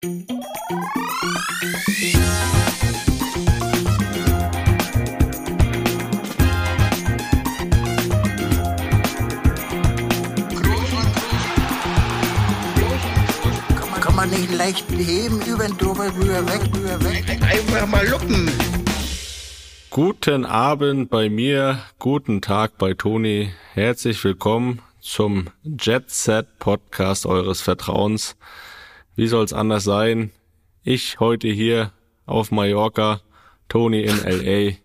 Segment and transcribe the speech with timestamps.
[0.00, 0.10] Kann
[14.14, 17.24] man nicht leicht heben, über den drüber, rüber, weg, rüber, weg.
[17.42, 18.48] Einfach mal luppen.
[19.90, 23.52] Guten Abend bei mir, guten Tag bei Toni.
[23.74, 28.36] Herzlich willkommen zum Jet Set Podcast eures Vertrauens.
[29.18, 30.30] Wie soll's anders sein?
[30.84, 31.90] Ich heute hier
[32.24, 33.20] auf Mallorca,
[33.68, 34.76] Toni in LA.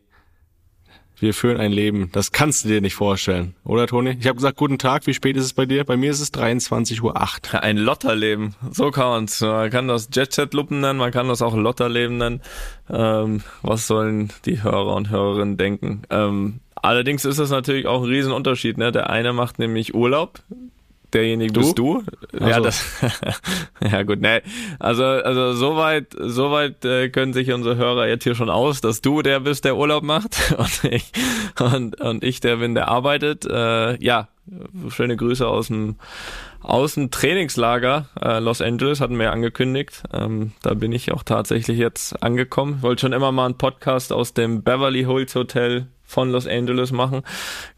[1.20, 4.18] Wir führen ein Leben, das kannst du dir nicht vorstellen, oder Toni?
[4.20, 5.84] Ich habe gesagt, guten Tag, wie spät ist es bei dir?
[5.84, 7.62] Bei mir ist es 23.08 Uhr.
[7.62, 9.40] Ein Lotterleben, so kann man's.
[9.40, 12.42] Man kann das Jet-Set-Luppen nennen, man kann das auch Lotterleben nennen.
[12.90, 16.02] Ähm, was sollen die Hörer und Hörerinnen denken?
[16.10, 18.80] Ähm, allerdings ist das natürlich auch ein Riesenunterschied.
[18.80, 18.92] Ne?
[18.92, 20.40] Der eine macht nämlich Urlaub,
[21.14, 21.60] derjenige Du?
[21.62, 22.04] bist du.
[22.40, 22.64] Ja, so.
[22.64, 22.86] das,
[23.92, 24.42] ja gut, ne.
[24.80, 29.22] Also, also soweit, soweit äh, können sich unsere Hörer jetzt hier schon aus, dass du
[29.22, 31.12] der bist, der Urlaub macht und ich,
[31.60, 33.46] und, und ich der bin, der arbeitet.
[33.46, 34.28] Äh, ja,
[34.90, 35.96] schöne Grüße aus dem
[36.64, 40.04] aus dem Trainingslager äh, Los Angeles hatten wir ja angekündigt.
[40.14, 42.82] Ähm, da bin ich auch tatsächlich jetzt angekommen.
[42.82, 47.24] Wollte schon immer mal einen Podcast aus dem Beverly Hills Hotel von Los Angeles machen.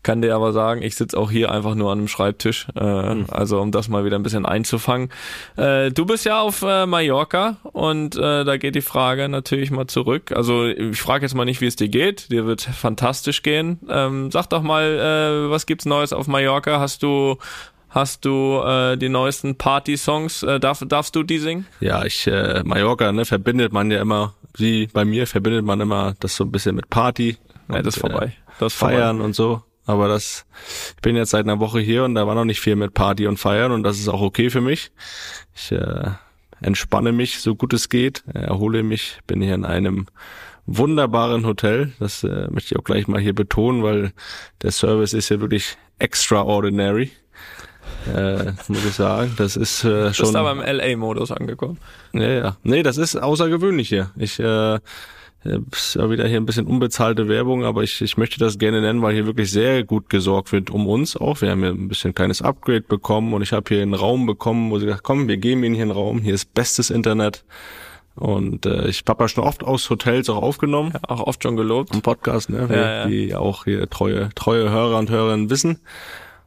[0.03, 2.67] Kann dir aber sagen, ich sitze auch hier einfach nur an einem Schreibtisch.
[2.75, 5.09] Äh, Also um das mal wieder ein bisschen einzufangen.
[5.55, 9.87] Äh, du bist ja auf äh, Mallorca und äh, da geht die Frage natürlich mal
[9.87, 10.31] zurück.
[10.33, 12.31] Also ich frage jetzt mal nicht, wie es dir geht.
[12.31, 13.79] Dir wird fantastisch gehen.
[13.89, 16.79] Ähm, sag doch mal, äh, was gibt's Neues auf Mallorca?
[16.79, 17.37] Hast du
[17.89, 20.43] Hast du äh, die neuesten Party-Songs?
[20.43, 21.65] Äh, darf, darfst du die singen?
[21.79, 26.13] Ja, ich, äh, Mallorca, ne, verbindet man ja immer, wie bei mir verbindet man immer
[26.19, 27.37] das so ein bisschen mit Party.
[27.69, 28.33] Ja, das ist vorbei.
[28.59, 29.63] Das ist feiern und so.
[29.85, 30.45] Aber das,
[30.95, 33.27] ich bin jetzt seit einer Woche hier und da war noch nicht viel mit Party
[33.27, 34.91] und feiern und das ist auch okay für mich.
[35.55, 36.09] Ich äh,
[36.61, 40.07] entspanne mich so gut es geht, erhole mich, bin hier in einem
[40.65, 41.93] wunderbaren Hotel.
[41.99, 44.13] Das äh, möchte ich auch gleich mal hier betonen, weil
[44.63, 47.11] der Service ist ja wirklich extraordinary.
[48.11, 49.33] Äh, muss ich sagen.
[49.37, 50.13] Das ist äh, vorbei.
[50.13, 50.25] schon.
[50.25, 51.77] Bist aber im LA-Modus angekommen.
[52.13, 52.57] Ja, ja.
[52.63, 54.11] Nee, das ist außergewöhnlich hier.
[54.15, 54.79] Ich äh,
[55.71, 59.01] ist ja wieder hier ein bisschen unbezahlte Werbung, aber ich, ich möchte das gerne nennen,
[59.01, 61.41] weil hier wirklich sehr gut gesorgt wird um uns auch.
[61.41, 64.71] Wir haben hier ein bisschen kleines Upgrade bekommen und ich habe hier einen Raum bekommen,
[64.71, 67.43] wo sie gesagt komm, wir geben Ihnen hier einen Raum, hier ist bestes Internet.
[68.15, 71.57] Und äh, ich habe ja schon oft aus Hotels auch aufgenommen Ja, auch oft schon
[71.57, 71.93] gelobt.
[71.93, 73.07] im Podcast, ne, Ja, ja.
[73.07, 75.79] die auch hier treue, treue Hörer und Hörerinnen wissen.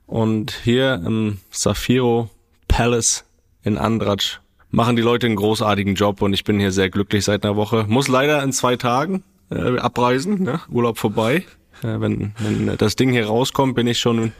[0.06, 2.30] Und hier im Safiro
[2.68, 3.24] Palace
[3.62, 4.40] in Andratsch
[4.70, 7.84] machen die Leute einen großartigen Job und ich bin hier sehr glücklich seit einer Woche.
[7.88, 10.60] Muss leider in zwei Tagen äh, abreisen, ne?
[10.70, 11.44] Urlaub vorbei.
[11.82, 14.32] Äh, wenn, wenn das Ding hier rauskommt, bin ich schon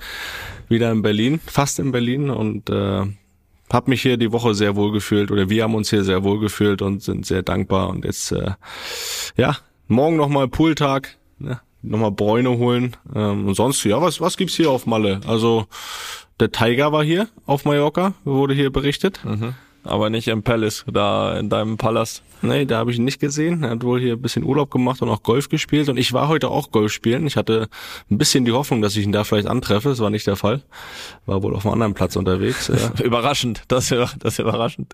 [0.69, 3.06] wieder in Berlin, fast in Berlin und äh,
[3.71, 6.41] hab mich hier die Woche sehr wohl gefühlt oder wir haben uns hier sehr wohl
[6.41, 8.53] gefühlt und sind sehr dankbar und jetzt äh,
[9.37, 9.56] ja
[9.87, 11.60] morgen nochmal Pooltag, ne?
[11.83, 15.21] nochmal Bräune holen ähm, und sonst ja was was gibt's hier auf Malle?
[15.27, 15.66] Also
[16.41, 19.21] der Tiger war hier auf Mallorca, wurde hier berichtet.
[19.84, 22.22] Aber nicht im Palace, da in deinem Palast.
[22.43, 23.65] Nee, da habe ich ihn nicht gesehen.
[23.65, 25.89] Er hat wohl hier ein bisschen Urlaub gemacht und auch Golf gespielt.
[25.89, 27.27] Und ich war heute auch Golf spielen.
[27.27, 27.69] Ich hatte
[28.11, 29.89] ein bisschen die Hoffnung, dass ich ihn da vielleicht antreffe.
[29.89, 30.62] Das war nicht der Fall.
[31.27, 32.69] War wohl auf einem anderen Platz unterwegs.
[32.69, 33.03] Ja.
[33.05, 34.93] Überraschend, das ist, das ist überraschend.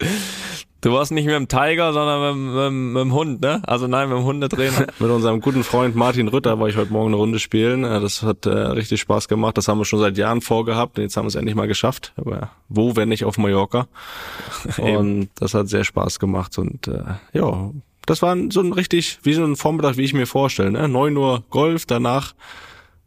[0.84, 3.62] Du warst nicht mit dem Tiger, sondern mit, mit, mit dem Hund, ne?
[3.66, 4.86] Also nein, mit dem Hundetrainer.
[4.98, 7.84] Mit unserem guten Freund Martin Rütter war ich heute Morgen eine Runde spielen.
[7.84, 9.56] Äh, Das hat äh, richtig Spaß gemacht.
[9.56, 10.98] Das haben wir schon seit Jahren vorgehabt.
[10.98, 12.12] Und jetzt haben wir es endlich mal geschafft.
[12.16, 13.88] Aber wo, wenn nicht auf Mallorca?
[14.76, 16.58] Und das hat sehr Spaß gemacht.
[16.58, 17.02] Und äh,
[17.32, 17.70] ja,
[18.04, 20.70] das war so ein richtig, wie so ein Vormittag, wie ich mir vorstelle.
[20.70, 20.86] Ne?
[20.86, 22.34] 9 Uhr Golf, danach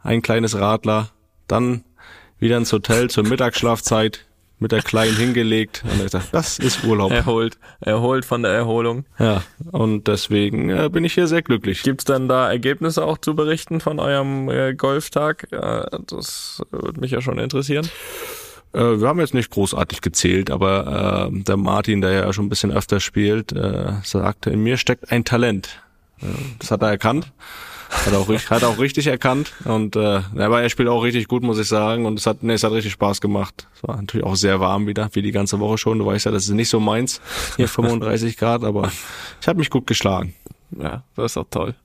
[0.01, 1.09] ein kleines Radler,
[1.47, 1.83] dann
[2.39, 4.26] wieder ins Hotel zur Mittagsschlafzeit
[4.59, 5.83] mit der Kleinen hingelegt.
[5.83, 7.11] Und ich gesagt, das ist Urlaub.
[7.11, 9.05] Erholt, erholt von der Erholung.
[9.19, 11.83] Ja, und deswegen äh, bin ich hier sehr glücklich.
[11.83, 15.47] Gibt's dann da Ergebnisse auch zu berichten von eurem äh, Golftag?
[15.51, 17.87] Äh, das würde mich ja schon interessieren.
[18.73, 22.49] Äh, wir haben jetzt nicht großartig gezählt, aber äh, der Martin, der ja schon ein
[22.49, 25.83] bisschen öfter spielt, äh, sagte, in mir steckt ein Talent.
[26.57, 27.31] Das hat er erkannt.
[27.89, 29.53] Hat auch, richtig- hat auch richtig erkannt.
[29.65, 32.05] Und äh, aber er spielt auch richtig gut, muss ich sagen.
[32.05, 33.67] Und es hat, nee, es hat richtig Spaß gemacht.
[33.75, 35.99] Es war natürlich auch sehr warm wieder, wie die ganze Woche schon.
[35.99, 37.21] Du weißt ja, das ist nicht so meins,
[37.55, 38.91] hier 35 Grad, aber
[39.41, 40.33] ich habe mich gut geschlagen.
[40.77, 41.75] Ja, das ist doch toll.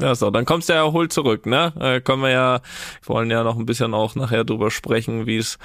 [0.00, 1.72] Ja, so, dann kommst du ja erholt zurück, ne?
[1.80, 2.54] Äh, können wir ja,
[3.02, 5.56] wir wollen ja noch ein bisschen auch nachher drüber sprechen, wie es,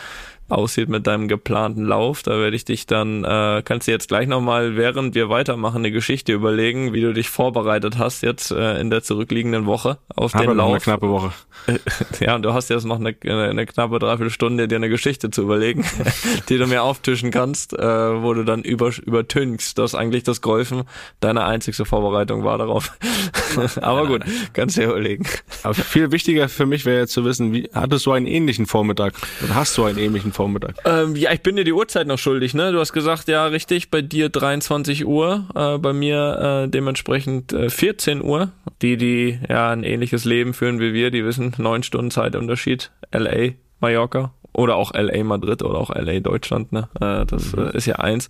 [0.49, 2.23] aussieht mit deinem geplanten Lauf.
[2.23, 5.91] Da werde ich dich dann, äh, kannst du jetzt gleich nochmal, während wir weitermachen, eine
[5.91, 10.43] Geschichte überlegen, wie du dich vorbereitet hast jetzt äh, in der zurückliegenden Woche auf Aber
[10.43, 10.71] den noch Lauf.
[10.71, 11.31] eine knappe Woche.
[12.19, 15.85] Ja, und du hast jetzt noch eine, eine, knappe Dreiviertelstunde, dir eine Geschichte zu überlegen,
[16.49, 20.83] die du mir auftischen kannst, äh, wo du dann über, übertünchst, dass eigentlich das Golfen
[21.19, 22.97] deine einzigste Vorbereitung war darauf.
[23.81, 24.23] Aber gut,
[24.53, 25.25] kannst dir überlegen.
[25.63, 29.13] Aber viel wichtiger für mich wäre jetzt zu wissen, wie hattest du einen ähnlichen Vormittag?
[29.43, 30.75] Oder hast du einen ähnlichen Vormittag?
[30.85, 32.71] Ähm, ja, ich bin dir die Uhrzeit noch schuldig, ne?
[32.71, 37.69] Du hast gesagt, ja, richtig, bei dir 23 Uhr, äh, bei mir äh, dementsprechend äh,
[37.69, 38.51] 14 Uhr.
[38.81, 43.51] Die, die ja ein ähnliches Leben führen wie wir, die wissen, neun Stunden Zeitunterschied, LA,
[43.79, 44.33] Mallorca.
[44.53, 46.87] Oder auch LA Madrid oder auch LA Deutschland, ne?
[47.01, 48.29] Äh, das äh, ist ja eins.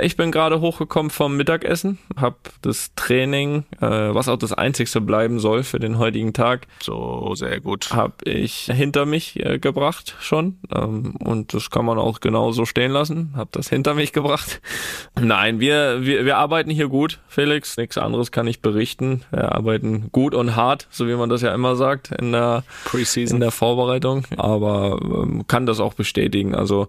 [0.00, 5.38] Ich bin gerade hochgekommen vom Mittagessen, hab das Training, äh, was auch das einzigste bleiben
[5.40, 7.90] soll für den heutigen Tag, So, sehr gut.
[7.92, 13.32] habe ich hinter mich gebracht schon ähm, und das kann man auch genauso stehen lassen.
[13.36, 14.60] Hab das hinter mich gebracht.
[15.20, 17.76] Nein, wir wir, wir arbeiten hier gut, Felix.
[17.76, 19.22] Nichts anderes kann ich berichten.
[19.30, 22.90] Wir arbeiten gut und hart, so wie man das ja immer sagt in der in
[22.90, 23.40] Preseason.
[23.40, 26.52] der Vorbereitung, aber ähm, kann das auch bestätigen.
[26.56, 26.88] Also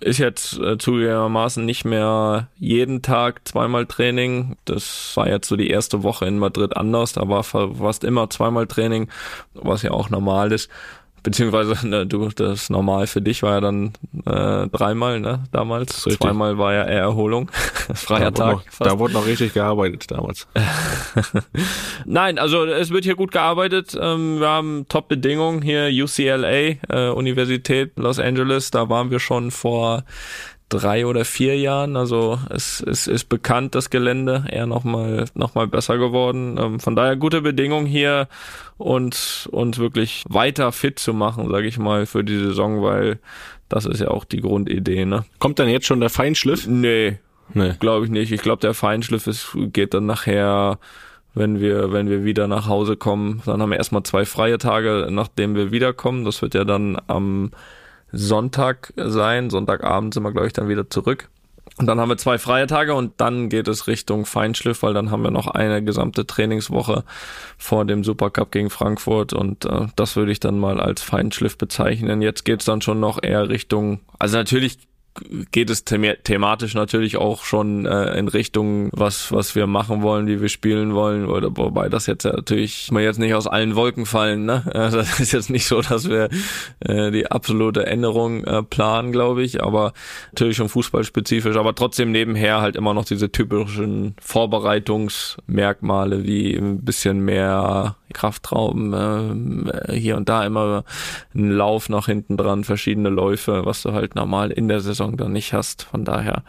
[0.00, 4.56] ist jetzt äh, zugegebenermaßen nicht mehr jeden Tag zweimal Training.
[4.64, 7.12] Das war jetzt so die erste Woche in Madrid anders.
[7.12, 9.08] Da war fa- fast immer zweimal Training,
[9.52, 10.70] was ja auch normal ist.
[11.22, 13.92] Beziehungsweise ne, du, das normal für dich war ja dann
[14.24, 16.06] äh, dreimal, ne, damals.
[16.06, 16.20] Richtig.
[16.20, 17.50] Zweimal war ja eher Erholung.
[17.94, 18.56] Freier da, Tag.
[18.56, 20.46] noch, da wurde noch richtig gearbeitet damals.
[22.06, 23.96] Nein, also es wird hier gut gearbeitet.
[24.00, 28.70] Ähm, wir haben Top-Bedingungen hier, UCLA, äh, Universität Los Angeles.
[28.70, 30.04] Da waren wir schon vor
[30.68, 31.96] drei oder vier Jahren.
[31.96, 36.58] Also es, es ist bekannt, das Gelände, eher nochmal noch mal besser geworden.
[36.58, 38.28] Ähm, von daher gute Bedingungen hier
[38.76, 43.18] und uns wirklich weiter fit zu machen, sage ich mal, für die Saison, weil
[43.68, 45.24] das ist ja auch die Grundidee, ne?
[45.38, 46.66] Kommt dann jetzt schon der Feinschliff?
[46.66, 47.18] Nee,
[47.54, 47.72] Nee.
[47.78, 48.32] Glaube ich nicht.
[48.32, 50.78] Ich glaube, der Feinschliff ist, geht dann nachher,
[51.34, 53.42] wenn wir, wenn wir wieder nach Hause kommen.
[53.46, 56.24] Dann haben wir erstmal zwei freie Tage, nachdem wir wiederkommen.
[56.24, 57.50] Das wird ja dann am
[58.12, 59.50] Sonntag sein.
[59.50, 61.28] Sonntagabend sind wir, glaube ich, dann wieder zurück.
[61.76, 65.12] Und dann haben wir zwei freie Tage und dann geht es Richtung Feinschliff, weil dann
[65.12, 67.04] haben wir noch eine gesamte Trainingswoche
[67.56, 72.20] vor dem Supercup gegen Frankfurt und äh, das würde ich dann mal als Feinschliff bezeichnen.
[72.20, 74.78] Jetzt geht's dann schon noch eher Richtung, also natürlich
[75.50, 80.26] geht es thema thematisch natürlich auch schon äh, in Richtung, was, was wir machen wollen,
[80.26, 84.06] wie wir spielen wollen, oder wobei das jetzt natürlich mal jetzt nicht aus allen Wolken
[84.06, 84.64] fallen, ne?
[84.78, 86.28] Also das ist jetzt nicht so, dass wir
[86.80, 89.92] äh, die absolute Änderung äh, planen, glaube ich, aber
[90.32, 97.20] natürlich schon fußballspezifisch, aber trotzdem nebenher halt immer noch diese typischen Vorbereitungsmerkmale wie ein bisschen
[97.20, 100.84] mehr Kraftraum, äh, hier und da immer
[101.34, 105.32] ein Lauf nach hinten dran, verschiedene Läufe, was du halt normal in der Saison dann
[105.32, 105.82] nicht hast.
[105.82, 106.42] Von daher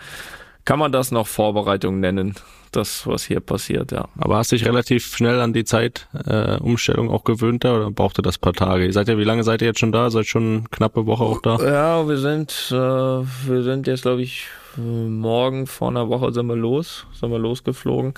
[0.66, 2.36] kann man das noch Vorbereitung nennen,
[2.72, 4.08] das, was hier passiert, ja.
[4.18, 8.38] Aber hast dich relativ schnell an die Zeitumstellung äh, auch gewöhnt da oder brauchte das
[8.38, 8.86] paar Tage?
[8.86, 10.10] Ihr seid ja, wie lange seid ihr jetzt schon da?
[10.12, 11.58] Seid schon knappe Woche auch da?
[11.58, 14.48] Ja, wir sind, äh, wir sind jetzt, glaube ich,
[14.80, 18.14] morgen vor einer Woche sind wir los, sind wir losgeflogen.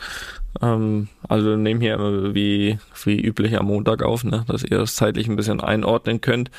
[0.62, 1.98] Ähm, also nehmen hier
[2.34, 6.52] wie, wie üblich am Montag auf, ne, dass ihr das zeitlich ein bisschen einordnen könnt.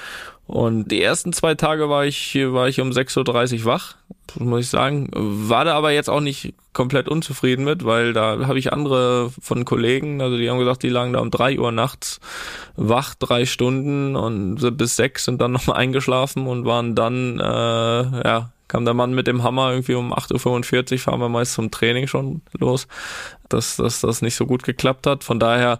[0.47, 3.95] Und die ersten zwei Tage war ich, war ich um 6.30 Uhr wach,
[4.39, 5.09] muss ich sagen.
[5.15, 9.65] War da aber jetzt auch nicht komplett unzufrieden mit, weil da habe ich andere von
[9.65, 12.21] Kollegen, also die haben gesagt, die lagen da um drei Uhr nachts
[12.77, 17.43] wach, drei Stunden und bis sechs sind dann nochmal eingeschlafen und waren dann, äh,
[18.29, 21.71] ja, kam der Mann mit dem Hammer irgendwie um 8.45 Uhr, fahren wir meist zum
[21.71, 22.89] Training schon los,
[23.51, 25.25] dass, dass das nicht so gut geklappt hat.
[25.25, 25.79] Von daher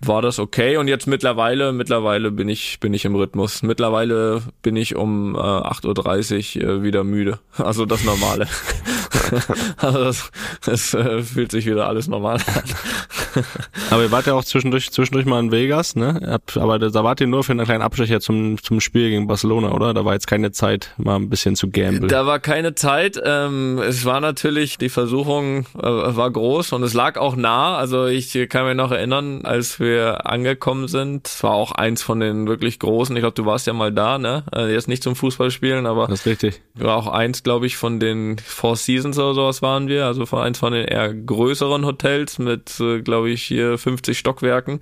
[0.00, 3.62] war das okay und jetzt mittlerweile, mittlerweile bin ich, bin ich im Rhythmus.
[3.62, 7.38] Mittlerweile bin ich um äh, 8.30 Uhr äh, wieder müde.
[7.56, 8.46] Also das Normale.
[9.76, 10.30] also das,
[10.64, 13.44] das äh, fühlt sich wieder alles normal an.
[13.90, 16.20] Aber ihr wart ja auch zwischendurch, zwischendurch mal in Vegas, ne?
[16.26, 19.72] Habt- Aber da wart ihr nur für einen kleinen Abstecher zum, zum Spiel gegen Barcelona,
[19.72, 19.94] oder?
[19.94, 22.08] Da war jetzt keine Zeit, mal ein bisschen zu gamblen.
[22.08, 23.20] Da war keine Zeit.
[23.24, 27.76] Ähm, es war natürlich, die Versuchung äh, war groß und es lag auch nah.
[27.76, 32.20] Also ich kann mich noch erinnern, als wir angekommen sind, es war auch eins von
[32.20, 33.16] den wirklich großen.
[33.16, 34.44] Ich glaube, du warst ja mal da, ne?
[34.54, 36.60] Äh, jetzt nicht zum Fußballspielen, aber das ist richtig.
[36.74, 40.06] war auch eins, glaube ich, von den Four Seasons oder sowas waren wir.
[40.06, 44.80] Also von eins von den eher größeren Hotels mit, äh, glaube ich, hier 50 Stockwerken.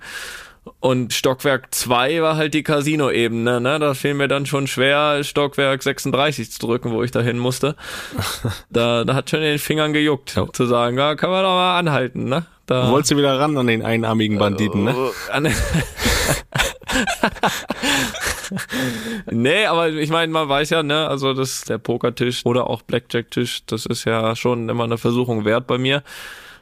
[0.79, 3.79] Und Stockwerk 2 war halt die Casino-Ebene, ne?
[3.79, 7.75] Da fiel mir dann schon schwer, Stockwerk 36 zu drücken, wo ich da hin musste.
[8.69, 10.47] Da, da hat schon in den Fingern gejuckt, Ja.
[10.53, 12.45] zu sagen, ja, können wir doch mal anhalten, ne?
[12.65, 14.95] Da, Wolltest du wieder ran an den einarmigen Banditen, ne?
[15.31, 15.47] An-
[19.31, 23.65] nee, aber ich meine, man weiß ja, ne, also das der Pokertisch oder auch Blackjack-Tisch,
[23.65, 26.03] das ist ja schon immer eine Versuchung wert bei mir.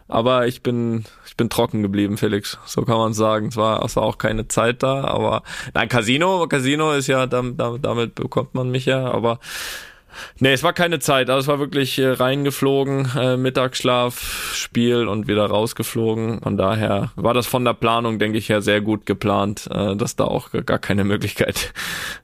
[0.07, 2.59] Aber ich bin, ich bin trocken geblieben, Felix.
[2.65, 3.47] So kann man sagen.
[3.47, 5.41] Es war, es war auch keine Zeit da, aber
[5.73, 9.39] nein, Casino, Casino ist ja, damit, damit bekommt man mich ja, aber
[10.39, 11.29] Nee, es war keine Zeit.
[11.29, 16.41] Also es war wirklich äh, reingeflogen, äh, Mittagsschlaf, Spiel und wieder rausgeflogen.
[16.41, 20.15] Von daher war das von der Planung, denke ich, her sehr gut geplant, äh, dass
[20.15, 21.73] da auch gar keine Möglichkeit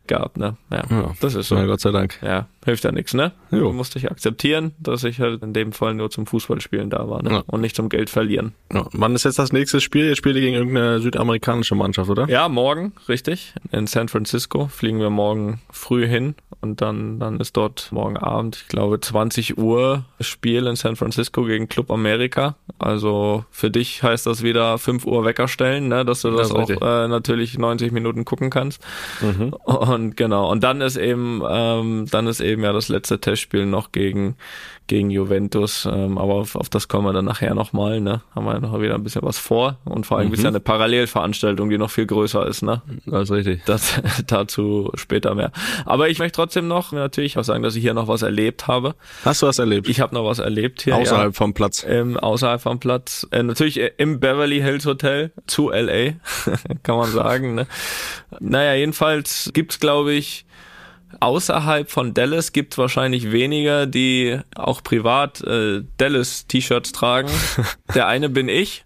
[0.07, 0.37] gab.
[0.37, 0.57] Ne?
[0.71, 1.55] Ja, ja, das ist so.
[1.55, 2.19] Ja, Gott sei Dank.
[2.21, 3.31] Ja, hilft ja nichts, ne?
[3.51, 3.71] Jo.
[3.71, 7.31] Musste ich akzeptieren, dass ich halt in dem Fall nur zum Fußballspielen da war ne?
[7.31, 7.43] Ja.
[7.47, 8.53] und nicht zum Geld verlieren.
[8.73, 8.87] Ja.
[8.93, 10.07] Wann ist jetzt das nächste Spiel?
[10.07, 12.27] Jetzt spielt ihr gegen irgendeine südamerikanische Mannschaft, oder?
[12.29, 13.53] Ja, morgen, richtig.
[13.71, 18.57] In San Francisco fliegen wir morgen früh hin und dann, dann ist dort morgen Abend,
[18.63, 22.55] ich glaube 20 Uhr Spiel in San Francisco gegen Club America.
[22.79, 26.57] Also für dich heißt das wieder 5 Uhr Wecker stellen, ne, dass du das, das
[26.57, 28.81] auch äh, natürlich 90 Minuten gucken kannst.
[29.21, 29.53] Mhm.
[29.63, 33.91] Und genau, und dann ist eben, ähm, dann ist eben ja das letzte Testspiel noch
[33.91, 34.35] gegen
[34.87, 35.87] gegen Juventus.
[35.89, 38.01] Ähm, aber auf, auf das kommen wir dann nachher nochmal.
[38.01, 38.21] Ne?
[38.35, 39.77] Haben wir noch wieder ein bisschen was vor.
[39.85, 40.33] Und vor allem mhm.
[40.33, 42.61] ist ja eine Parallelveranstaltung, die noch viel größer ist.
[42.61, 42.81] Ne?
[43.05, 43.63] Das ist richtig.
[43.65, 45.51] Das, dazu später mehr.
[45.85, 48.95] Aber ich möchte trotzdem noch natürlich auch sagen, dass ich hier noch was erlebt habe.
[49.23, 49.89] Hast du was erlebt?
[49.89, 50.95] Ich habe noch was erlebt hier.
[50.95, 51.37] Außerhalb ja.
[51.37, 51.85] vom Platz.
[51.87, 53.27] Ähm, außerhalb vom Platz.
[53.31, 56.13] Äh, natürlich im Beverly Hills Hotel zu LA,
[56.83, 57.55] kann man sagen.
[57.55, 57.67] Ne?
[58.39, 60.45] Naja, jedenfalls gibt's glaube ich,
[61.19, 67.29] außerhalb von Dallas gibt es wahrscheinlich weniger, die auch privat äh, Dallas-T-Shirts tragen.
[67.95, 68.85] der eine bin ich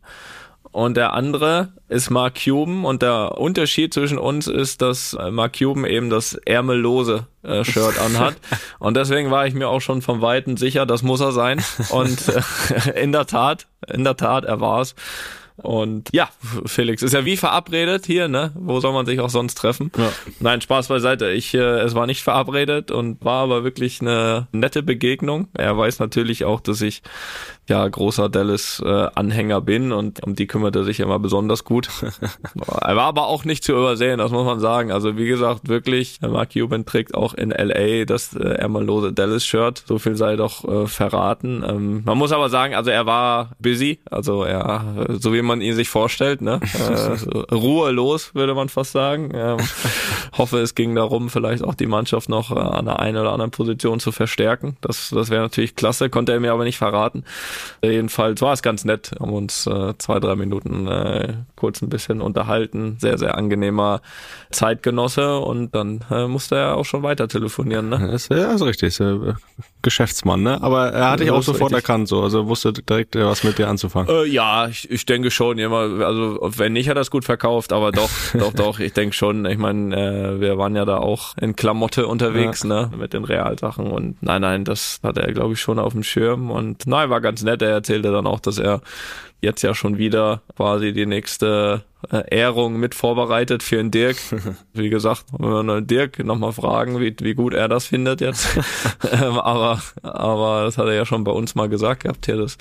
[0.72, 5.58] und der andere ist Mark Cuban und der Unterschied zwischen uns ist, dass äh, Mark
[5.58, 8.36] Cuban eben das ärmellose äh, Shirt anhat
[8.80, 12.30] und deswegen war ich mir auch schon vom Weiten sicher, das muss er sein und
[12.86, 14.96] äh, in der Tat, in der Tat, er war's.
[15.63, 16.30] Und ja,
[16.65, 18.51] Felix, ist ja wie verabredet hier, ne?
[18.56, 19.91] Wo soll man sich auch sonst treffen?
[19.98, 20.12] Ja.
[20.39, 21.32] Nein, Spaß beiseite.
[21.32, 25.48] Ich, äh, es war nicht verabredet und war aber wirklich eine nette Begegnung.
[25.53, 27.01] Er weiß natürlich auch, dass ich
[27.70, 31.89] ja großer Dallas-Anhänger äh, bin und um die kümmert er sich immer besonders gut.
[32.82, 34.91] er war aber auch nicht zu übersehen, das muss man sagen.
[34.91, 39.84] Also wie gesagt, wirklich, Mark Cuban trägt auch in LA das äh, ärmellose Dallas-Shirt.
[39.86, 41.63] So viel sei doch äh, verraten.
[41.68, 45.75] Ähm, man muss aber sagen, also er war busy, also er, so wie man ihn
[45.75, 46.60] sich vorstellt, ne?
[46.74, 49.32] äh, ruhelos, würde man fast sagen.
[49.34, 49.58] Ähm,
[50.38, 53.51] hoffe, es ging darum, vielleicht auch die Mannschaft noch äh, an der einen oder anderen
[53.51, 54.77] Position zu verstärken.
[54.82, 57.24] Das, das wäre natürlich klasse, konnte er mir aber nicht verraten.
[57.84, 62.22] Jedenfalls war es ganz nett, haben uns äh, zwei, drei Minuten äh, kurz ein bisschen
[62.22, 62.98] unterhalten.
[63.00, 64.01] Sehr, sehr angenehmer
[64.51, 67.89] Zeitgenosse und dann äh, musste er auch schon weiter telefonieren.
[67.89, 68.10] Ne?
[68.12, 68.89] Das ist, ja, ist richtig.
[68.89, 69.34] Ist, äh,
[69.82, 70.62] Geschäftsmann, ne?
[70.62, 71.89] Aber er hat dich auch sofort richtig.
[71.89, 74.10] erkannt, so, also wusste direkt äh, was mit dir anzufangen.
[74.10, 75.58] Äh, ja, ich, ich denke schon.
[75.58, 78.80] Immer, also wenn nicht, hat er es gut verkauft, aber doch, doch, doch.
[78.80, 79.46] Ich denke schon.
[79.46, 82.70] Ich meine, äh, wir waren ja da auch in Klamotte unterwegs, ja.
[82.70, 86.03] ne, mit den Realsachen und nein, nein, das hat er, glaube ich, schon auf dem
[86.03, 87.62] Schirm und nein, war ganz nett.
[87.62, 88.81] Er erzählte dann auch, dass er
[89.41, 94.17] jetzt ja schon wieder quasi die nächste äh, Ehrung mit vorbereitet für den Dirk.
[94.74, 98.48] Wie gesagt, wenn wir Dirk nochmal fragen, wie, wie gut er das findet jetzt.
[99.12, 102.57] ähm, aber, aber das hat er ja schon bei uns mal gesagt gehabt, hier, dass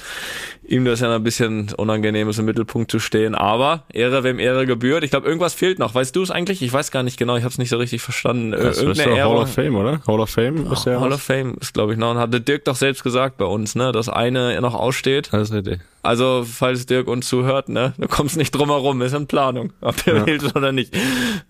[0.63, 3.35] ihm das ja ein bisschen unangenehm ist, im Mittelpunkt zu stehen.
[3.35, 5.05] Aber Ehre, wem Ehre gebührt.
[5.05, 5.95] Ich glaube, irgendwas fehlt noch.
[5.95, 6.63] Weißt du es eigentlich?
[6.63, 7.37] Ich weiß gar nicht genau.
[7.37, 8.53] Ich habe es nicht so richtig verstanden.
[8.53, 10.01] Das Irgendeine ist Hall of Fame, oder?
[10.07, 11.01] Hall of Fame ist ja.
[11.01, 12.11] Hall of Fame ist, glaube ich, noch.
[12.11, 15.29] Und hatte Dirk doch selbst gesagt bei uns, ne, dass eine noch aussteht.
[15.33, 15.81] Das ist richtig.
[16.03, 20.03] Also, falls Dirk uns zuhört, ne, du kommst nicht drum herum, ist in Planung, ob
[20.05, 20.27] der ja.
[20.27, 20.97] willst oder nicht.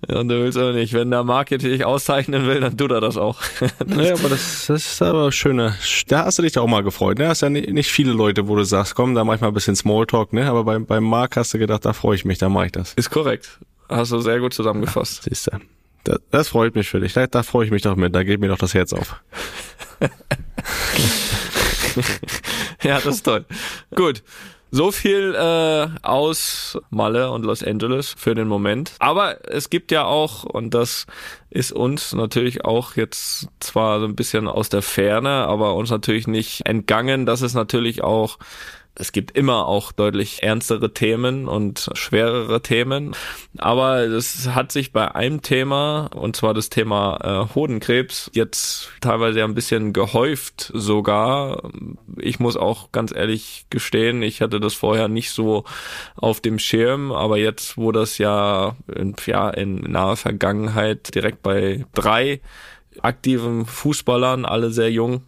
[0.09, 0.93] Und du willst oder nicht.
[0.93, 3.41] Wenn der Market dich auszeichnen will, dann tut er das auch.
[3.87, 5.77] naja, aber das, das ist aber schöne.
[6.09, 7.29] Da hast du dich auch mal gefreut, ne?
[7.29, 9.77] Hast ja nicht viele Leute, wo du sagst, komm, da mach ich mal ein bisschen
[9.77, 10.47] Smalltalk, ne?
[10.47, 12.95] Aber beim, beim Mark hast du gedacht, da freue ich mich, da mache ich das.
[12.95, 13.61] Ist korrekt.
[13.89, 15.27] Hast du sehr gut zusammengefasst.
[15.27, 15.53] Ja, siehst du.
[16.03, 17.13] Das, das freut mich für dich.
[17.13, 18.15] Da, da freue ich mich doch mit.
[18.15, 19.21] Da geht mir doch das Herz auf.
[22.83, 23.45] ja, das ist toll.
[23.95, 24.23] Gut.
[24.73, 28.93] So viel äh, aus Malle und Los Angeles für den Moment.
[29.01, 31.07] Aber es gibt ja auch, und das
[31.51, 36.29] ist uns natürlich auch jetzt zwar so ein bisschen aus der Ferne, aber uns natürlich
[36.29, 38.39] nicht entgangen, dass es natürlich auch
[38.95, 43.15] es gibt immer auch deutlich ernstere Themen und schwerere Themen.
[43.59, 47.19] Aber es hat sich bei einem Thema, und zwar das Thema
[47.51, 51.71] äh, Hodenkrebs, jetzt teilweise ein bisschen gehäuft sogar.
[52.19, 55.65] Ich muss auch ganz ehrlich gestehen, ich hatte das vorher nicht so
[56.17, 61.85] auf dem Schirm, aber jetzt, wo das ja in, ja, in naher Vergangenheit direkt bei
[61.95, 62.41] drei
[63.03, 65.23] aktiven Fußballern, alle sehr jung,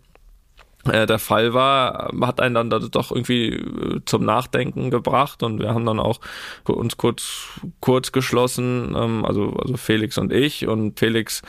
[0.85, 5.87] der Fall war, hat einen dann doch irgendwie äh, zum Nachdenken gebracht und wir haben
[5.87, 6.21] dann auch
[6.67, 11.43] uns kurz kurz geschlossen, ähm, also also Felix und ich und Felix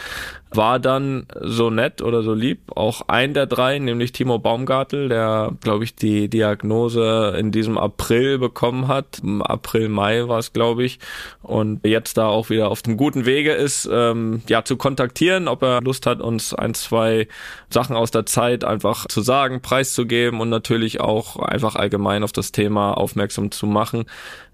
[0.56, 5.54] war dann so nett oder so lieb, auch ein der drei, nämlich Timo Baumgartel, der,
[5.62, 9.20] glaube ich, die Diagnose in diesem April bekommen hat.
[9.24, 11.00] Im April, Mai war es, glaube ich.
[11.42, 15.63] Und jetzt da auch wieder auf dem guten Wege ist, ähm, ja, zu kontaktieren, ob
[15.63, 17.28] er Lust hat, uns ein, zwei
[17.70, 22.51] Sachen aus der Zeit einfach zu sagen, preiszugeben und natürlich auch einfach allgemein auf das
[22.51, 24.06] Thema aufmerksam zu machen,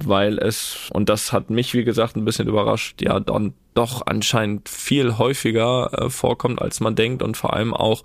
[0.03, 4.67] weil es, und das hat mich, wie gesagt, ein bisschen überrascht, ja, dann doch anscheinend
[4.67, 8.03] viel häufiger äh, vorkommt, als man denkt und vor allem auch,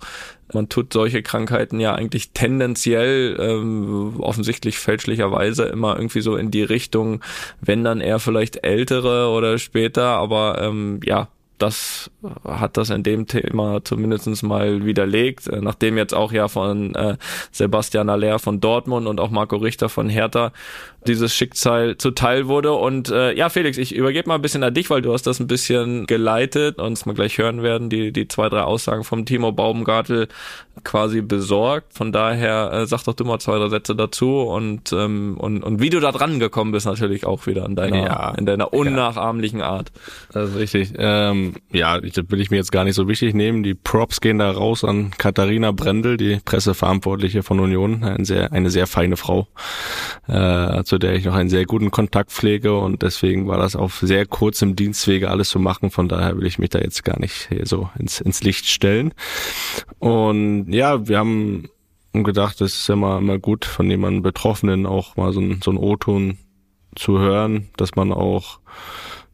[0.53, 6.63] man tut solche Krankheiten ja eigentlich tendenziell ähm, offensichtlich fälschlicherweise immer irgendwie so in die
[6.63, 7.21] Richtung,
[7.61, 12.11] wenn dann eher vielleicht ältere oder später, aber ähm, ja, das
[12.43, 17.17] hat das in dem Thema zumindestens mal widerlegt, äh, nachdem jetzt auch ja von äh,
[17.51, 20.51] Sebastian Aller von Dortmund und auch Marco Richter von Hertha
[21.07, 22.73] dieses Schicksal zuteil wurde.
[22.73, 25.39] Und äh, ja, Felix, ich übergebe mal ein bisschen an dich, weil du hast das
[25.39, 29.25] ein bisschen geleitet und es mal gleich hören werden, die, die zwei, drei Aussagen vom
[29.25, 30.27] Timo Baumgartel
[30.83, 31.93] quasi besorgt.
[31.93, 35.81] Von daher äh, sag doch du mal zwei, drei Sätze dazu und, ähm, und, und
[35.81, 39.59] wie du da dran gekommen bist natürlich auch wieder in deiner, ja, in deiner unnachahmlichen
[39.59, 39.69] ja.
[39.69, 39.91] Art.
[40.31, 40.93] Das ist richtig.
[40.97, 43.63] Ähm, ja, das will ich mir jetzt gar nicht so wichtig nehmen.
[43.63, 48.69] Die Props gehen da raus an Katharina Brendel, die Presseverantwortliche von Union, eine sehr, eine
[48.69, 49.47] sehr feine Frau.
[50.27, 50.33] Äh,
[50.95, 54.25] zu der ich noch einen sehr guten Kontakt pflege und deswegen war das auf sehr
[54.25, 55.91] kurzem Dienstwege alles zu machen.
[55.91, 59.13] Von daher will ich mich da jetzt gar nicht so ins, ins Licht stellen.
[59.99, 61.67] Und ja, wir haben
[62.13, 65.77] gedacht, es ist immer, immer gut, von jemandem Betroffenen auch mal so ein, so ein
[65.77, 66.37] O-Ton
[66.95, 68.59] zu hören, dass man auch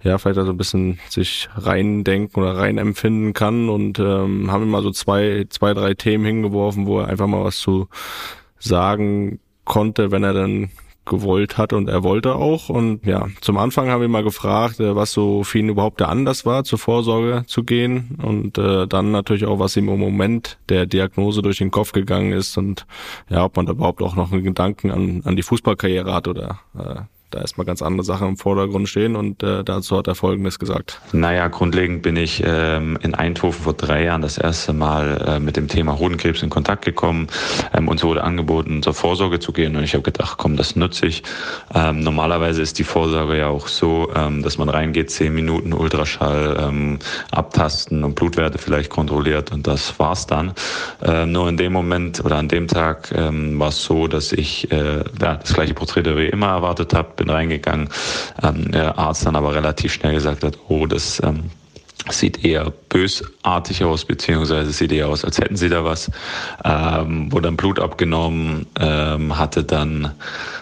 [0.02, 4.82] ja, vielleicht also ein bisschen sich reindenken oder rein empfinden kann und ähm, haben immer
[4.82, 7.88] so zwei, zwei, drei Themen hingeworfen, wo er einfach mal was zu
[8.58, 10.72] sagen konnte, wenn er dann
[11.12, 12.70] gewollt hat und er wollte auch.
[12.70, 16.10] Und ja, zum Anfang haben wir mal gefragt, äh, was so für ihn überhaupt der
[16.10, 18.18] Anlass war, zur Vorsorge zu gehen.
[18.24, 22.32] Und äh, dann natürlich auch, was ihm im Moment der Diagnose durch den Kopf gegangen
[22.32, 22.88] ist und
[23.30, 26.62] ja, ob man da überhaupt auch noch einen Gedanken an, an die Fußballkarriere hat oder
[26.78, 27.02] äh,
[27.32, 31.00] da erstmal ganz andere Sachen im Vordergrund stehen und äh, dazu hat er Folgendes gesagt.
[31.14, 35.58] Naja, grundlegend bin ich ähm, in Eindhoven vor drei Jahren das erste Mal äh, mit
[35.58, 37.28] dem Thema Hodenkrebs in Kontakt gekommen.
[37.74, 41.08] Ähm, uns wurde angeboten, zur Vorsorge zu gehen und ich habe gedacht, komm, das nutze
[41.08, 41.24] ich.
[41.74, 46.58] Ähm, normalerweise ist die Vorsorge ja auch so, ähm, dass man reingeht, zehn Minuten Ultraschall
[46.60, 47.00] ähm,
[47.32, 50.54] abtasten und Blutwerte vielleicht kontrolliert und das war's dann.
[51.02, 54.70] Ähm, nur in dem Moment oder an dem Tag ähm, war es so, dass ich
[54.72, 57.90] äh, ja, das gleiche Prozedere wie immer erwartet habe bin reingegangen.
[58.44, 61.52] Ähm, der Arzt dann aber relativ schnell gesagt hat, oh, das ähm,
[62.10, 66.10] sieht eher bösartig aus, beziehungsweise sieht eher aus, als hätten sie da was.
[66.64, 70.12] Ähm, wurde dann Blut abgenommen, ähm, hatte dann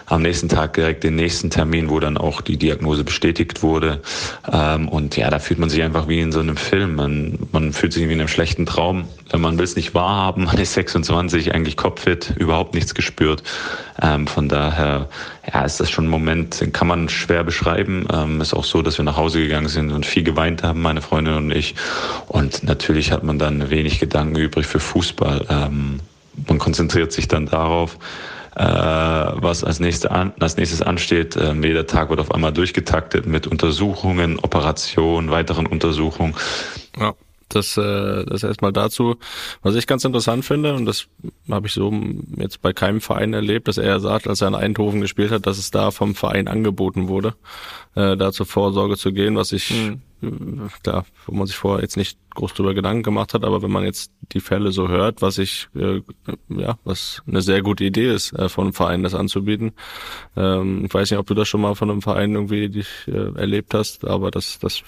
[0.06, 4.02] am nächsten Tag direkt den nächsten Termin, wo dann auch die Diagnose bestätigt wurde.
[4.52, 6.96] Ähm, und ja, da fühlt man sich einfach wie in so einem Film.
[6.96, 9.04] Man, man fühlt sich wie in einem schlechten Traum.
[9.36, 13.42] Man will es nicht wahrhaben, man ist 26, eigentlich kopfit, überhaupt nichts gespürt.
[14.02, 15.08] Ähm, von daher,
[15.52, 18.06] ja, ist das schon ein Moment, den kann man schwer beschreiben.
[18.12, 21.02] Ähm, ist auch so, dass wir nach Hause gegangen sind und viel geweint haben, meine
[21.30, 21.74] Freundin und ich.
[22.28, 25.46] Und natürlich hat man dann wenig Gedanken übrig für Fußball.
[25.48, 26.00] Ähm,
[26.48, 27.98] man konzentriert sich dann darauf,
[28.56, 31.36] äh, was als, nächste an, als nächstes ansteht.
[31.36, 36.34] Ähm, jeder Tag wird auf einmal durchgetaktet mit Untersuchungen, Operationen, weiteren Untersuchungen.
[36.98, 37.14] Ja.
[37.50, 39.16] Das, äh, das erstmal dazu.
[39.62, 41.08] Was ich ganz interessant finde, und das
[41.50, 41.92] habe ich so
[42.36, 45.58] jetzt bei keinem Verein erlebt, dass er sagt, als er in Eindhoven gespielt hat, dass
[45.58, 47.34] es da vom Verein angeboten wurde,
[47.96, 50.00] äh, da zur Vorsorge zu gehen, was ich, mhm.
[50.22, 53.70] äh, klar, wo man sich vorher jetzt nicht groß drüber Gedanken gemacht hat, aber wenn
[53.72, 56.02] man jetzt die Fälle so hört, was ich, äh,
[56.48, 59.72] ja, was eine sehr gute Idee ist, äh, von einem Verein das anzubieten.
[60.36, 63.36] Ähm, ich weiß nicht, ob du das schon mal von einem Verein irgendwie dich, äh,
[63.36, 64.82] erlebt hast, aber das, das,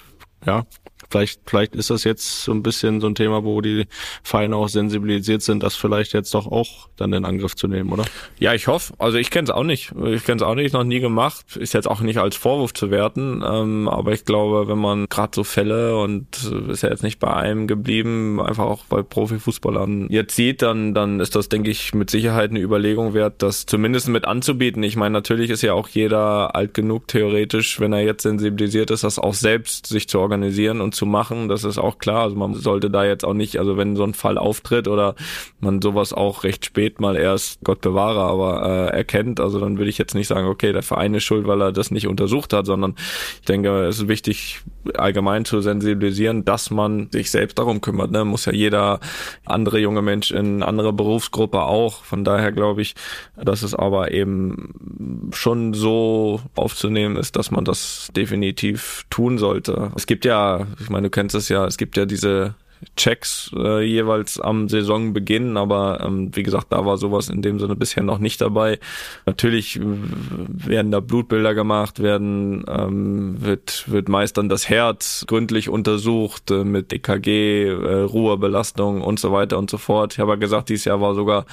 [0.45, 0.65] ja,
[1.13, 3.85] Vielleicht, vielleicht ist das jetzt so ein bisschen so ein Thema, wo die
[4.23, 8.03] Vereine auch sensibilisiert sind, das vielleicht jetzt doch auch dann in Angriff zu nehmen, oder?
[8.39, 8.95] Ja, ich hoffe.
[8.97, 9.91] Also ich kenne es auch nicht.
[10.07, 11.55] Ich kenne es auch nicht, noch nie gemacht.
[11.55, 13.43] Ist jetzt auch nicht als Vorwurf zu werten.
[13.45, 17.31] Ähm, aber ich glaube, wenn man gerade so Fälle und ist ja jetzt nicht bei
[17.31, 22.09] einem geblieben, einfach auch bei Profifußballern jetzt sieht, dann, dann ist das, denke ich, mit
[22.09, 24.81] Sicherheit eine Überlegung wert, das zumindest mit anzubieten.
[24.81, 29.03] Ich meine, natürlich ist ja auch jeder alt genug theoretisch, wenn er jetzt sensibilisiert ist,
[29.03, 31.49] das auch selbst sich zu organisieren und zu machen.
[31.49, 32.23] Das ist auch klar.
[32.23, 35.15] Also man sollte da jetzt auch nicht, also wenn so ein Fall auftritt oder
[35.59, 39.89] man sowas auch recht spät mal erst, Gott bewahre, aber äh, erkennt, also dann würde
[39.89, 42.65] ich jetzt nicht sagen, okay, der Verein ist schuld, weil er das nicht untersucht hat,
[42.65, 42.95] sondern
[43.39, 44.61] ich denke, es ist wichtig,
[44.95, 48.11] allgemein zu sensibilisieren, dass man sich selbst darum kümmert.
[48.11, 48.25] Ne?
[48.25, 48.99] Muss ja jeder
[49.45, 52.03] andere junge Mensch in andere Berufsgruppe auch.
[52.03, 52.95] Von daher glaube ich,
[53.35, 59.91] dass es aber eben schon so aufzunehmen ist, dass man das definitiv tun sollte.
[59.95, 62.55] Es gibt ja, meine, du kennst es ja, es gibt ja diese
[62.95, 67.75] Checks äh, jeweils am Saisonbeginn, aber ähm, wie gesagt, da war sowas in dem Sinne
[67.75, 68.79] bisher noch nicht dabei.
[69.25, 76.51] Natürlich werden da Blutbilder gemacht, werden ähm, wird wird meist dann das Herz gründlich untersucht
[76.51, 80.13] äh, mit EKG, äh, Ruhebelastung und so weiter und so fort.
[80.13, 81.45] Ich habe ja gesagt, dieses Jahr war sogar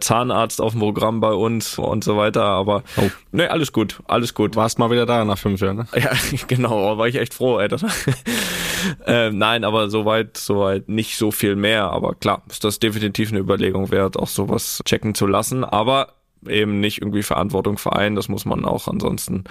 [0.00, 3.10] Zahnarzt auf dem Programm bei uns und so weiter, aber oh.
[3.32, 4.56] ne, alles gut, alles gut.
[4.56, 5.86] Warst mal wieder da nach fünf Jahren, ne?
[5.94, 6.10] Ja,
[6.46, 7.68] genau, war ich echt froh, ey.
[7.68, 7.82] Das,
[9.06, 13.40] äh, nein, aber soweit, soweit nicht so viel mehr, aber klar, ist das definitiv eine
[13.40, 16.14] Überlegung wert, auch sowas checken zu lassen, aber
[16.46, 19.44] eben nicht irgendwie Verantwortung vereinen, das muss man auch ansonsten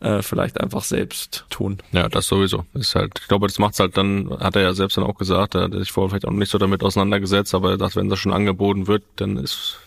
[0.00, 1.78] äh, vielleicht einfach selbst tun.
[1.92, 2.64] Ja, das sowieso.
[2.74, 5.54] Ist halt, ich glaube, das macht's halt dann, hat er ja selbst dann auch gesagt,
[5.54, 8.18] er hat sich vorher vielleicht auch nicht so damit auseinandergesetzt, aber er sagt, wenn das
[8.18, 9.78] schon angeboten wird, dann ist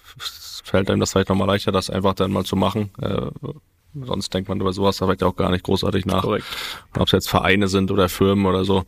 [0.67, 2.91] fällt einem das vielleicht nochmal leichter, das einfach dann mal zu machen.
[3.01, 3.27] Äh,
[3.93, 6.23] sonst denkt man über sowas vielleicht auch gar nicht großartig nach.
[6.23, 6.45] Korrekt.
[6.97, 8.83] Ob es jetzt Vereine sind oder Firmen oder so.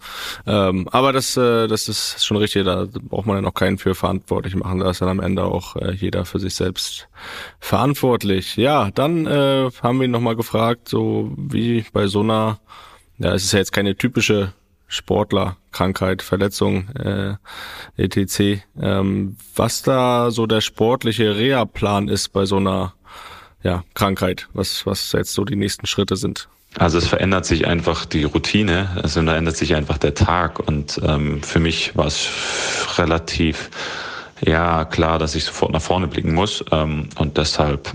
[0.46, 3.96] Ähm, aber das, äh, das ist schon richtig, da braucht man ja noch keinen für
[3.96, 4.80] verantwortlich machen.
[4.80, 7.08] Da ist dann am Ende auch äh, jeder für sich selbst
[7.60, 8.56] verantwortlich.
[8.56, 12.60] Ja, dann äh, haben wir ihn nochmal gefragt, so wie bei so einer,
[13.18, 14.54] ja, es ist ja jetzt keine typische
[14.88, 17.36] Sportler, Krankheit, Verletzung, äh,
[17.96, 18.64] etc.
[18.82, 22.96] Ähm, was da so der sportliche Reha-Plan ist bei so einer
[23.64, 26.48] ja, Krankheit, was, was jetzt so die nächsten Schritte sind.
[26.78, 31.02] Also es verändert sich einfach die Routine, also da ändert sich einfach der Tag und
[31.04, 32.30] ähm, für mich war es
[32.98, 33.72] relativ
[34.46, 37.92] ja klar, dass ich sofort nach vorne blicken muss ähm, und deshalb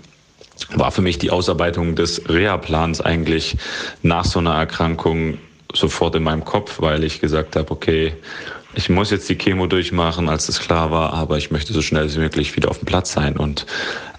[0.74, 3.56] war für mich die Ausarbeitung des Reha-Plans eigentlich
[4.02, 5.38] nach so einer Erkrankung
[5.72, 8.12] sofort in meinem Kopf, weil ich gesagt habe, okay,
[8.74, 12.12] ich muss jetzt die Chemo durchmachen, als es klar war, aber ich möchte so schnell
[12.12, 13.36] wie möglich wieder auf dem Platz sein.
[13.36, 13.66] Und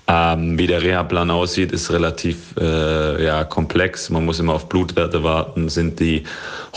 [0.08, 4.12] ähm, wie der Reha-Plan aussieht, ist relativ äh, ja, komplex.
[4.12, 5.68] Man muss immer auf Blutwerte warten.
[5.68, 6.24] Sind die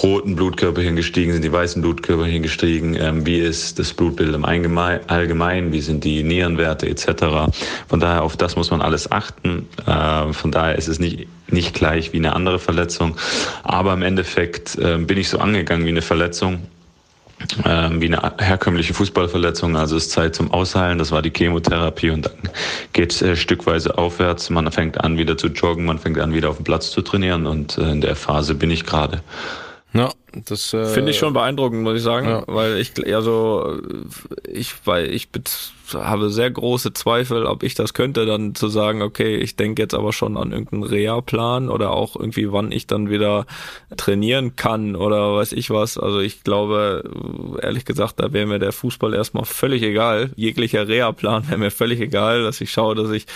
[0.02, 1.32] roten Blutkörperchen gestiegen?
[1.32, 2.94] Sind die weißen Blutkörperchen gestiegen?
[2.94, 5.72] Ähm, wie ist das Blutbild im Allgemeinen?
[5.72, 7.52] Wie sind die Nierenwerte etc.?
[7.88, 9.68] Von daher, auf das muss man alles achten.
[9.86, 13.16] Äh, von daher ist es nicht, nicht gleich wie eine andere Verletzung.
[13.62, 16.62] Aber im Endeffekt äh, bin ich so angegangen wie eine Verletzung
[17.64, 19.76] ähm, wie eine herkömmliche Fußballverletzung.
[19.76, 20.98] Also es ist Zeit zum Ausheilen.
[20.98, 22.32] Das war die Chemotherapie und dann
[22.92, 24.50] geht es äh, stückweise aufwärts.
[24.50, 27.46] Man fängt an wieder zu joggen, man fängt an wieder auf dem Platz zu trainieren
[27.46, 29.22] und äh, in der Phase bin ich gerade.
[29.94, 30.10] Ja,
[30.46, 32.44] das äh, finde ich schon beeindruckend, muss ich sagen, ja.
[32.46, 33.78] weil ich also
[34.46, 35.28] ich weil ich
[35.94, 39.94] habe sehr große Zweifel, ob ich das könnte, dann zu sagen, okay, ich denke jetzt
[39.94, 43.46] aber schon an irgendeinen Reha-Plan oder auch irgendwie, wann ich dann wieder
[43.96, 45.98] trainieren kann oder weiß ich was.
[45.98, 47.04] Also ich glaube,
[47.62, 50.30] ehrlich gesagt, da wäre mir der Fußball erstmal völlig egal.
[50.36, 53.26] Jeglicher Reha-Plan wäre mir völlig egal, dass ich schaue, dass ich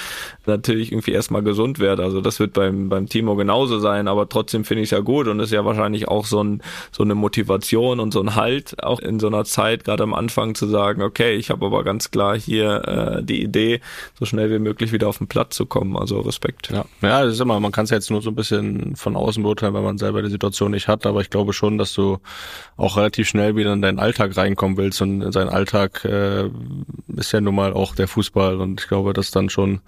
[0.46, 2.02] natürlich irgendwie erstmal gesund werde.
[2.02, 5.28] Also das wird beim, beim Timo genauso sein, aber trotzdem finde ich es ja gut
[5.28, 9.00] und ist ja wahrscheinlich auch so ein so eine Motivation und so ein Halt, auch
[9.00, 12.38] in so einer Zeit, gerade am Anfang zu sagen, okay, ich habe aber ganz klar
[12.38, 13.80] hier äh, die Idee,
[14.18, 15.96] so schnell wie möglich wieder auf den Platz zu kommen.
[15.96, 16.70] Also Respekt.
[16.70, 19.42] Ja, ja das ist immer, man kann es jetzt nur so ein bisschen von außen
[19.42, 22.18] beurteilen, weil man selber die Situation nicht hat, aber ich glaube schon, dass du
[22.76, 26.50] auch relativ schnell wieder in deinen Alltag reinkommen willst und in seinen Alltag äh,
[27.16, 29.80] ist ja nun mal auch der Fußball und ich glaube, dass dann schon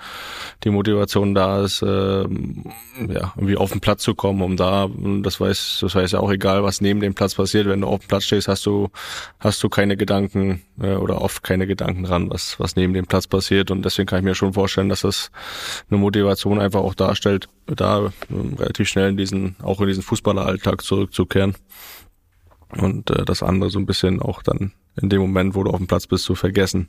[0.65, 4.89] die Motivation da ist, äh, ja, irgendwie auf den Platz zu kommen, um da,
[5.23, 8.01] das weiß, das weiß ja auch egal, was neben dem Platz passiert, wenn du auf
[8.01, 8.91] dem Platz stehst, hast du,
[9.41, 13.27] hast du keine Gedanken äh, oder oft keine Gedanken dran, was, was neben dem Platz
[13.27, 13.73] passiert.
[13.73, 15.33] Und deswegen kann ich mir schon vorstellen, dass das
[15.91, 18.11] eine Motivation einfach auch darstellt, da äh,
[18.59, 21.57] relativ schnell in diesen, auch in diesen Fußballeralltag zurückzukehren.
[22.77, 25.79] Und äh, das andere so ein bisschen auch dann in dem Moment, wo du auf
[25.79, 26.89] dem Platz bist, zu vergessen.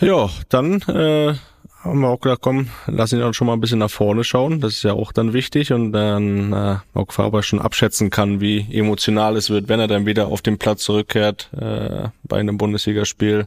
[0.00, 1.34] Ja, dann äh,
[1.82, 4.60] haben wir auch gedacht, komm, lass ihn dann schon mal ein bisschen nach vorne schauen.
[4.60, 8.66] Das ist ja auch dann wichtig und dann äh, auch Faber schon abschätzen kann, wie
[8.70, 13.46] emotional es wird, wenn er dann wieder auf den Platz zurückkehrt äh, bei einem Bundesligaspiel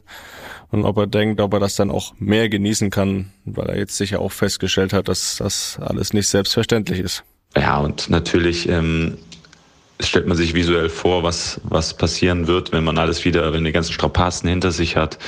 [0.70, 3.96] und ob er denkt, ob er das dann auch mehr genießen kann, weil er jetzt
[3.96, 7.24] sicher auch festgestellt hat, dass das alles nicht selbstverständlich ist.
[7.56, 9.16] Ja, und natürlich ähm,
[10.08, 13.72] stellt man sich visuell vor, was, was passieren wird, wenn man alles wieder, wenn die
[13.72, 15.18] ganzen Strapazen hinter sich hat.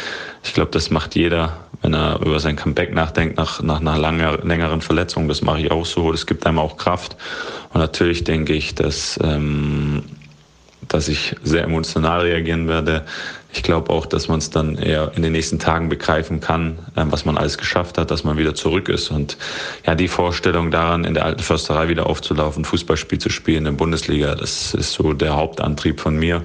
[0.45, 4.39] Ich glaube, das macht jeder, wenn er über sein Comeback nachdenkt, nach, nach einer langer,
[4.45, 5.29] längeren Verletzung.
[5.29, 6.13] Das mache ich auch so.
[6.13, 7.17] Das gibt einem auch Kraft.
[7.73, 10.05] Und natürlich denke ich, dass, ähm,
[10.89, 13.05] dass ich sehr emotional reagieren werde.
[13.57, 17.11] Ich glaube auch, dass man es dann eher in den nächsten Tagen begreifen kann, ähm,
[17.11, 19.11] was man alles geschafft hat, dass man wieder zurück ist.
[19.11, 19.39] Und
[19.87, 23.73] ja, die Vorstellung daran, in der alten Försterei wieder aufzulaufen, Fußballspiel zu spielen in der
[23.73, 26.43] Bundesliga, das ist so der Hauptantrieb von mir.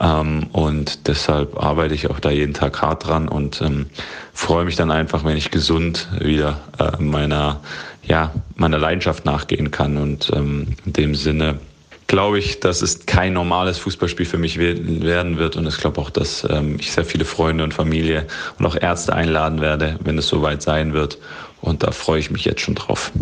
[0.00, 3.86] Ähm, und deshalb arbeite ich auch da jeden Tag hart dran und ähm,
[4.32, 7.60] freue mich dann einfach, wenn ich gesund wieder äh, meiner,
[8.02, 9.96] ja, meiner Leidenschaft nachgehen kann.
[9.96, 11.60] Und in dem Sinne
[12.08, 15.56] glaube ich, dass es kein normales Fußballspiel für mich werden wird.
[15.56, 18.26] Und ich glaube auch, dass ähm, ich sehr viele Freunde und Familie
[18.58, 21.18] und auch Ärzte einladen werde, wenn es soweit sein wird.
[21.60, 23.12] Und da freue ich mich jetzt schon drauf.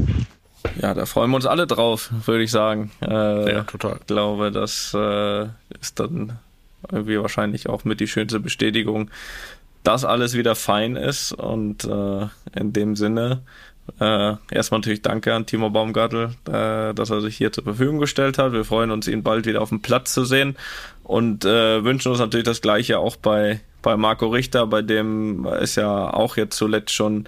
[0.81, 2.93] Ja, da freuen wir uns alle drauf, würde ich sagen.
[3.03, 3.99] Äh, ja, total.
[4.01, 5.47] Ich glaube, das äh,
[5.81, 6.39] ist dann
[6.91, 9.11] irgendwie wahrscheinlich auch mit die schönste Bestätigung,
[9.83, 11.33] dass alles wieder fein ist.
[11.33, 13.43] Und äh, in dem Sinne
[14.01, 18.39] äh, erstmal natürlich danke an Timo Baumgartel, äh, dass er sich hier zur Verfügung gestellt
[18.39, 18.53] hat.
[18.53, 20.57] Wir freuen uns, ihn bald wieder auf dem Platz zu sehen
[21.05, 25.77] und äh, wünschen uns natürlich das Gleiche auch bei, bei Marco Richter, bei dem es
[25.77, 27.25] ja auch jetzt zuletzt schon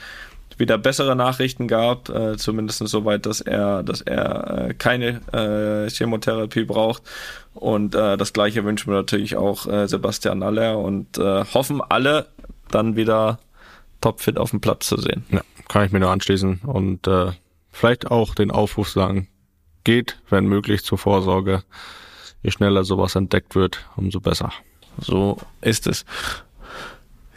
[0.58, 6.64] wieder bessere Nachrichten gab, äh, zumindest soweit, dass er, dass er äh, keine äh, Chemotherapie
[6.64, 7.02] braucht.
[7.54, 12.26] Und äh, das gleiche wünschen wir natürlich auch äh, Sebastian Aller und äh, hoffen alle
[12.72, 13.38] dann wieder
[14.00, 15.24] topfit auf dem Platz zu sehen.
[15.30, 17.32] Ja kann ich mir nur anschließen und äh,
[17.70, 19.28] vielleicht auch den Aufruf sagen,
[19.84, 21.62] geht, wenn möglich, zur Vorsorge.
[22.42, 24.52] Je schneller sowas entdeckt wird, umso besser.
[25.00, 26.04] So ist es.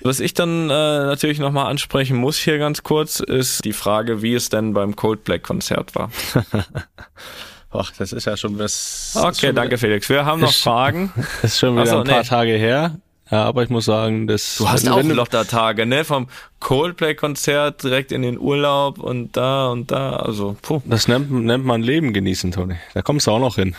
[0.03, 4.33] Was ich dann äh, natürlich nochmal ansprechen muss hier ganz kurz, ist die Frage, wie
[4.33, 6.11] es denn beim Coldplay-Konzert war.
[7.71, 9.15] Ach, das ist ja schon was.
[9.15, 10.09] Okay, danke Felix.
[10.09, 11.13] Wir haben noch Fragen.
[11.15, 12.27] Das ist schon wieder Achso, ein paar nee.
[12.27, 12.97] Tage her.
[13.31, 14.57] Ja, aber ich muss sagen, das.
[14.57, 16.03] Du hast auch Lottertage, ne?
[16.03, 16.27] Vom
[16.59, 20.17] Coldplay-Konzert direkt in den Urlaub und da und da.
[20.17, 20.81] Also, puh.
[20.85, 22.75] Das nennt, nennt man Leben genießen, Toni.
[22.93, 23.75] Da kommst du auch noch hin.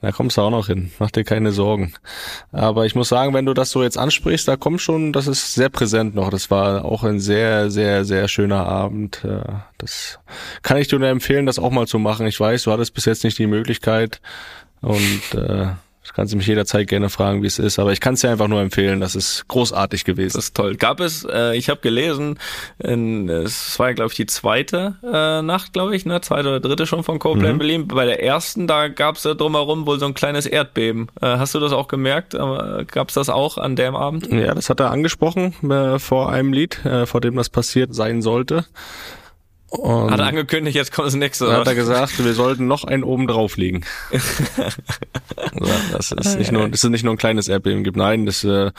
[0.00, 0.90] Da kommst du auch noch hin.
[0.98, 1.92] Mach dir keine Sorgen.
[2.52, 5.54] Aber ich muss sagen, wenn du das so jetzt ansprichst, da kommt schon, das ist
[5.54, 6.30] sehr präsent noch.
[6.30, 9.26] Das war auch ein sehr, sehr, sehr schöner Abend.
[9.76, 10.20] Das
[10.62, 12.28] kann ich dir nur empfehlen, das auch mal zu machen.
[12.28, 14.20] Ich weiß, du hattest bis jetzt nicht die Möglichkeit
[14.80, 15.70] und äh,
[16.08, 17.78] das kannst du mich jederzeit gerne fragen, wie es ist.
[17.78, 18.98] Aber ich kann es dir einfach nur empfehlen.
[18.98, 20.38] Das ist großartig gewesen.
[20.38, 20.74] Das ist toll.
[20.76, 22.38] Gab es, äh, ich habe gelesen,
[22.78, 26.22] in, es war ja, glaube ich, die zweite äh, Nacht, glaube ich, ne?
[26.22, 27.58] Zweite oder dritte schon von Copeland mhm.
[27.58, 27.88] Berlin.
[27.88, 31.08] Bei der ersten, da gab es ja drumherum wohl so ein kleines Erdbeben.
[31.20, 32.32] Äh, hast du das auch gemerkt?
[32.32, 34.32] Äh, gab es das auch an dem Abend?
[34.32, 38.22] Ja, das hat er angesprochen äh, vor einem Lied, äh, vor dem das passiert sein
[38.22, 38.64] sollte.
[39.70, 41.46] Und hat er angekündigt, jetzt kommt das nächste.
[41.46, 43.84] Dann hat er gesagt, wir sollten noch einen oben drauflegen.
[45.92, 47.96] das ist nicht nur, das ist nicht nur ein kleines Erdbeben gibt.
[47.96, 48.70] Nein, das äh,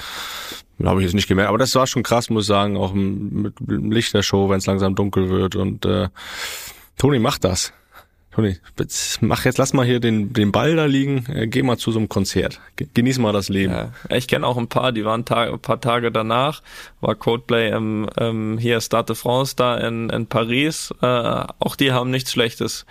[0.83, 1.49] habe ich jetzt nicht gemerkt.
[1.49, 4.65] Aber das war schon krass, muss ich sagen, auch mit Licht der Show, wenn es
[4.65, 5.55] langsam dunkel wird.
[5.55, 6.09] Und äh,
[6.97, 7.71] Toni macht das.
[8.39, 8.57] Toni,
[9.19, 11.99] mach jetzt, lass mal hier den, den Ball da liegen, äh, geh mal zu so
[11.99, 12.61] einem Konzert.
[12.93, 13.73] Genieß mal das Leben.
[13.73, 16.61] Ja, ich kenne auch ein paar, die waren Tag, ein paar Tage danach,
[17.01, 20.93] war Codeplay im, ähm, hier Stade de France da in, in Paris.
[21.01, 22.85] Äh, auch die haben nichts Schlechtes,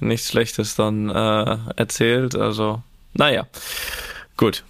[0.00, 2.34] nichts Schlechtes dann äh, erzählt.
[2.34, 2.82] Also,
[3.14, 3.46] naja.
[4.36, 4.64] Gut.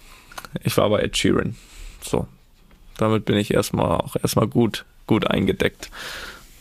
[0.63, 1.57] Ich war bei Ed Sheeran.
[2.01, 2.25] So.
[2.97, 5.89] Damit bin ich erstmal auch erstmal gut, gut eingedeckt.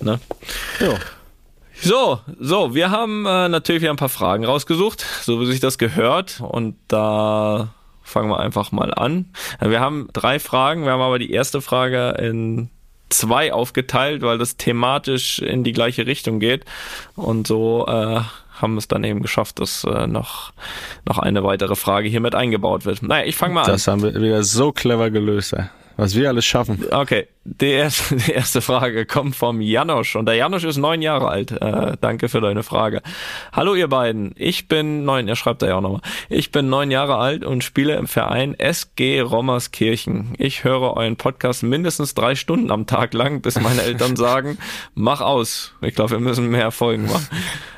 [0.01, 0.19] Ne?
[0.81, 0.99] Ja.
[1.81, 5.79] So, so, wir haben äh, natürlich wieder ein paar Fragen rausgesucht, so wie sich das
[5.79, 6.41] gehört.
[6.41, 9.31] Und da fangen wir einfach mal an.
[9.61, 10.85] Wir haben drei Fragen.
[10.85, 12.71] Wir haben aber die erste Frage in
[13.09, 16.65] zwei aufgeteilt, weil das thematisch in die gleiche Richtung geht.
[17.17, 18.21] Und so äh,
[18.61, 20.53] haben es dann eben geschafft, dass äh, noch,
[21.07, 23.03] noch eine weitere Frage hier mit eingebaut wird.
[23.03, 23.73] Naja, ich fange mal an.
[23.73, 25.55] Das haben wir wieder so clever gelöst.
[25.55, 25.65] Ey.
[25.96, 26.85] Was wir alles schaffen.
[26.90, 31.28] Okay, die erste, die erste Frage kommt vom Janosch und der Janosch ist neun Jahre
[31.28, 31.52] alt.
[31.52, 33.02] Äh, danke für deine Frage.
[33.52, 36.00] Hallo ihr beiden, ich bin neun, er schreibt da ja auch nochmal.
[36.28, 40.35] Ich bin neun Jahre alt und spiele im Verein SG Rommerskirchen.
[40.38, 44.59] Ich höre euren Podcast mindestens drei Stunden am Tag lang, bis meine Eltern sagen,
[44.94, 45.74] mach aus.
[45.80, 47.28] Ich glaube, wir müssen mehr Folgen machen.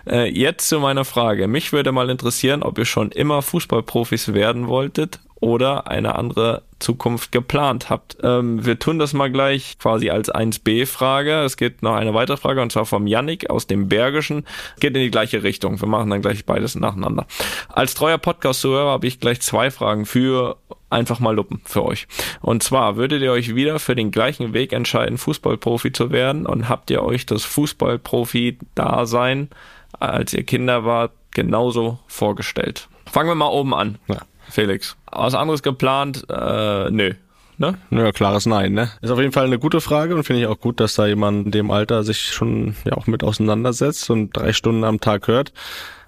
[0.09, 1.49] Äh, jetzt zu meiner Frage.
[1.49, 7.33] Mich würde mal interessieren, ob ihr schon immer Fußballprofis werden wolltet oder eine andere Zukunft
[7.33, 8.19] geplant habt.
[8.23, 11.43] Ähm, wir tun das mal gleich quasi als 1b-Frage.
[11.43, 14.45] Es geht noch eine weitere Frage und zwar vom Yannick aus dem Bergischen.
[14.79, 15.81] Geht in die gleiche Richtung.
[15.81, 17.27] Wir machen dann gleich beides nacheinander.
[17.69, 20.59] Als treuer Podcast-Zuhörer habe ich gleich zwei Fragen für
[20.91, 22.07] einfach mal Luppen für euch.
[22.41, 26.69] Und zwar würdet ihr euch wieder für den gleichen Weg entscheiden, Fußballprofi zu werden und
[26.69, 29.51] habt ihr euch das Fußballprofi-Dasein,
[29.99, 32.89] als ihr Kinder wart, genauso vorgestellt?
[33.11, 33.99] Fangen wir mal oben an.
[34.09, 34.19] Ja.
[34.49, 34.97] Felix.
[35.11, 36.25] Was anderes geplant?
[36.29, 37.15] Äh, nö.
[37.59, 37.79] Ne?
[37.91, 38.91] Ja, klares Nein, ne?
[39.01, 41.47] Ist auf jeden Fall eine gute Frage und finde ich auch gut, dass da jemand
[41.47, 45.55] in dem Alter sich schon ja auch mit auseinandersetzt und drei Stunden am Tag hört.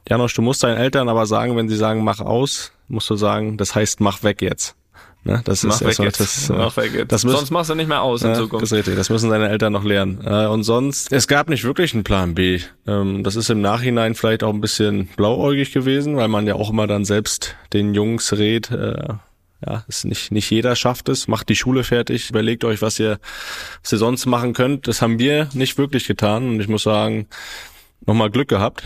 [0.09, 3.57] Janosch, du musst deinen Eltern aber sagen, wenn sie sagen, mach aus, musst du sagen,
[3.57, 4.77] das heißt, mach weg jetzt.
[5.29, 5.43] Ne?
[5.45, 7.13] Das Mach ist weg erstmal das, äh, Mach weg jetzt.
[7.13, 8.63] das müssen- Sonst machst du nicht mehr aus in Zukunft.
[8.63, 10.21] Das ist richtig, das müssen seine Eltern noch lernen.
[10.25, 12.61] Äh, Und sonst, es gab nicht wirklich einen Plan B.
[12.87, 16.71] Ähm, Das ist im Nachhinein vielleicht auch ein bisschen blauäugig gewesen, weil man ja auch
[16.71, 18.97] immer dann selbst den Jungs rät, äh,
[19.67, 23.19] ja, ist nicht, nicht jeder schafft es, macht die Schule fertig, überlegt euch, was ihr,
[23.83, 24.89] was ihr sonst machen könnt.
[24.89, 27.27] Das haben wir nicht wirklich getan und ich muss sagen,
[28.07, 28.83] nochmal Glück gehabt,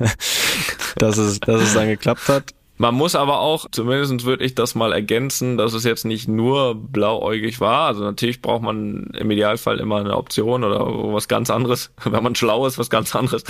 [0.96, 2.52] dass es, dass es dann geklappt hat.
[2.78, 6.76] Man muss aber auch, zumindest würde ich das mal ergänzen, dass es jetzt nicht nur
[6.76, 7.88] blauäugig war.
[7.88, 12.36] Also natürlich braucht man im Idealfall immer eine Option oder was ganz anderes, wenn man
[12.36, 13.42] schlau ist, was ganz anderes.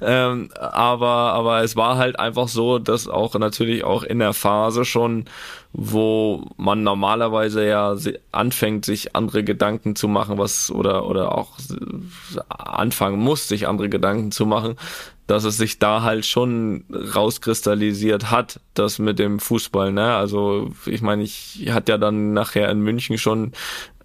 [0.00, 4.84] Ähm, aber, aber es war halt einfach so, dass auch natürlich auch in der Phase
[4.84, 5.24] schon,
[5.72, 7.96] wo man normalerweise ja
[8.30, 11.58] anfängt, sich andere Gedanken zu machen, was oder oder auch
[12.48, 14.76] anfangen muss, sich andere Gedanken zu machen,
[15.26, 19.92] dass es sich da halt schon rauskristallisiert hat, das mit dem Fußball.
[19.92, 20.14] Ne?
[20.14, 23.52] Also ich meine, ich hatte ja dann nachher in München schon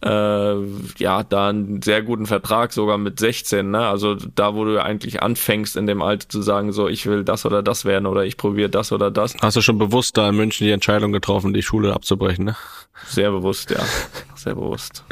[0.03, 0.55] äh,
[0.97, 3.69] ja da einen sehr guten Vertrag sogar mit 16.
[3.69, 3.86] Ne?
[3.88, 7.23] Also da, wo du ja eigentlich anfängst in dem Alter zu sagen, so ich will
[7.23, 9.36] das oder das werden oder ich probiere das oder das.
[9.41, 12.55] Hast du schon bewusst da in München die Entscheidung getroffen, die Schule abzubrechen, ne?
[13.07, 13.84] Sehr bewusst, ja.
[14.36, 15.03] Sehr bewusst.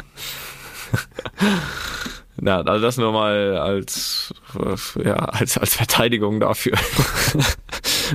[2.42, 4.32] Ja, also das nur mal als,
[5.02, 6.72] ja, als, als Verteidigung dafür.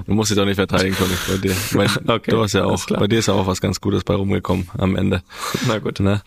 [0.06, 1.56] Du musst dich doch nicht verteidigen, Toni, bei dir.
[1.74, 4.16] Mein, Okay, du hast ja auch, bei dir ist ja auch was ganz Gutes bei
[4.16, 5.22] rumgekommen am Ende.
[5.68, 6.00] Na gut.
[6.00, 6.22] Ne?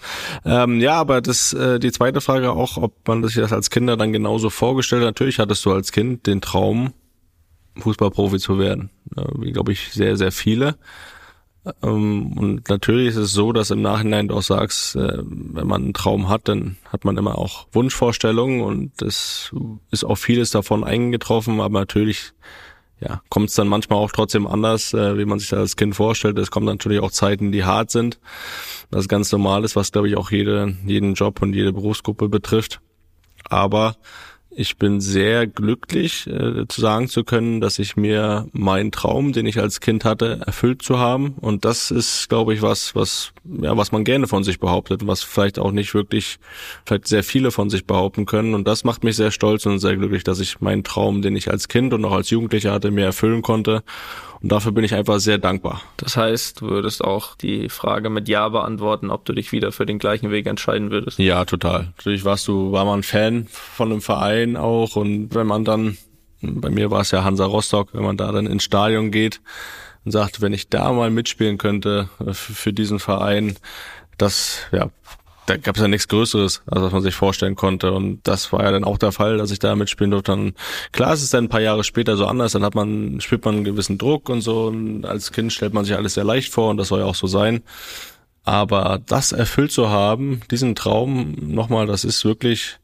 [0.44, 3.96] Ähm, ja, aber das, äh, die zweite Frage auch, ob man sich das als Kinder
[3.96, 5.08] dann genauso vorgestellt hat.
[5.08, 6.92] Natürlich hattest du als Kind den Traum,
[7.78, 8.90] Fußballprofi zu werden.
[9.16, 10.76] Äh, wie, glaube ich, sehr, sehr viele.
[11.82, 15.82] Ähm, und natürlich ist es so, dass im Nachhinein du auch sagst, äh, wenn man
[15.82, 19.52] einen Traum hat, dann hat man immer auch Wunschvorstellungen und es
[19.90, 22.32] ist auch vieles davon eingetroffen, aber natürlich
[23.00, 25.94] ja, kommt es dann manchmal auch trotzdem anders, äh, wie man sich das als Kind
[25.94, 26.36] vorstellt.
[26.38, 28.18] Es kommen natürlich auch Zeiten, die hart sind.
[28.90, 32.28] Das ist ganz normal ist, was glaube ich auch jede, jeden Job und jede Berufsgruppe
[32.28, 32.80] betrifft.
[33.48, 33.96] Aber
[34.58, 39.46] ich bin sehr glücklich, äh, zu sagen zu können, dass ich mir meinen Traum, den
[39.46, 41.36] ich als Kind hatte, erfüllt zu haben.
[41.40, 45.22] Und das ist, glaube ich, was, was, ja, was man gerne von sich behauptet, was
[45.22, 46.40] vielleicht auch nicht wirklich,
[46.84, 48.52] vielleicht sehr viele von sich behaupten können.
[48.54, 51.52] Und das macht mich sehr stolz und sehr glücklich, dass ich meinen Traum, den ich
[51.52, 53.84] als Kind und auch als Jugendlicher hatte, mir erfüllen konnte.
[54.40, 55.82] Und dafür bin ich einfach sehr dankbar.
[55.96, 59.84] Das heißt, du würdest auch die Frage mit Ja beantworten, ob du dich wieder für
[59.84, 61.18] den gleichen Weg entscheiden würdest.
[61.18, 61.92] Ja, total.
[61.96, 65.98] Natürlich warst du, war man Fan von einem Verein auch und wenn man dann,
[66.40, 69.40] bei mir war es ja Hansa Rostock, wenn man da dann ins Stadion geht
[70.04, 73.56] und sagt, wenn ich da mal mitspielen könnte äh, für für diesen Verein,
[74.18, 74.90] das, ja,
[75.48, 77.92] da gab es ja nichts Größeres, als was man sich vorstellen konnte.
[77.92, 80.32] Und das war ja dann auch der Fall, dass ich da mitspielen durfte.
[80.32, 80.54] Und
[80.92, 83.56] klar, es ist dann ein paar Jahre später so anders, dann hat man, spürt man
[83.56, 84.66] einen gewissen Druck und so.
[84.66, 87.14] Und als Kind stellt man sich alles sehr leicht vor und das soll ja auch
[87.14, 87.62] so sein.
[88.44, 92.78] Aber das erfüllt zu haben, diesen Traum, nochmal, das ist wirklich,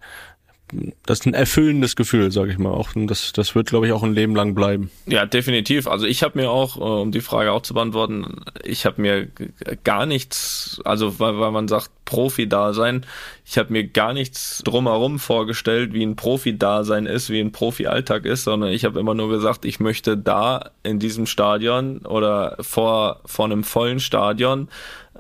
[1.07, 2.71] das ist ein erfüllendes Gefühl, sage ich mal.
[2.71, 4.91] Auch das, das wird, glaube ich, auch ein Leben lang bleiben.
[5.07, 5.87] Ja, definitiv.
[5.87, 9.29] Also ich habe mir auch, äh, um die Frage auch zu beantworten, ich habe mir
[9.85, 13.05] gar nichts, also weil, weil man sagt Profi-Dasein,
[13.47, 18.45] ich habe mir gar nichts drumherum vorgestellt, wie ein Profi-Dasein ist, wie ein Profi-Alltag ist,
[18.45, 23.45] sondern ich habe immer nur gesagt, ich möchte da in diesem Stadion oder vor, vor
[23.45, 24.69] einem vollen Stadion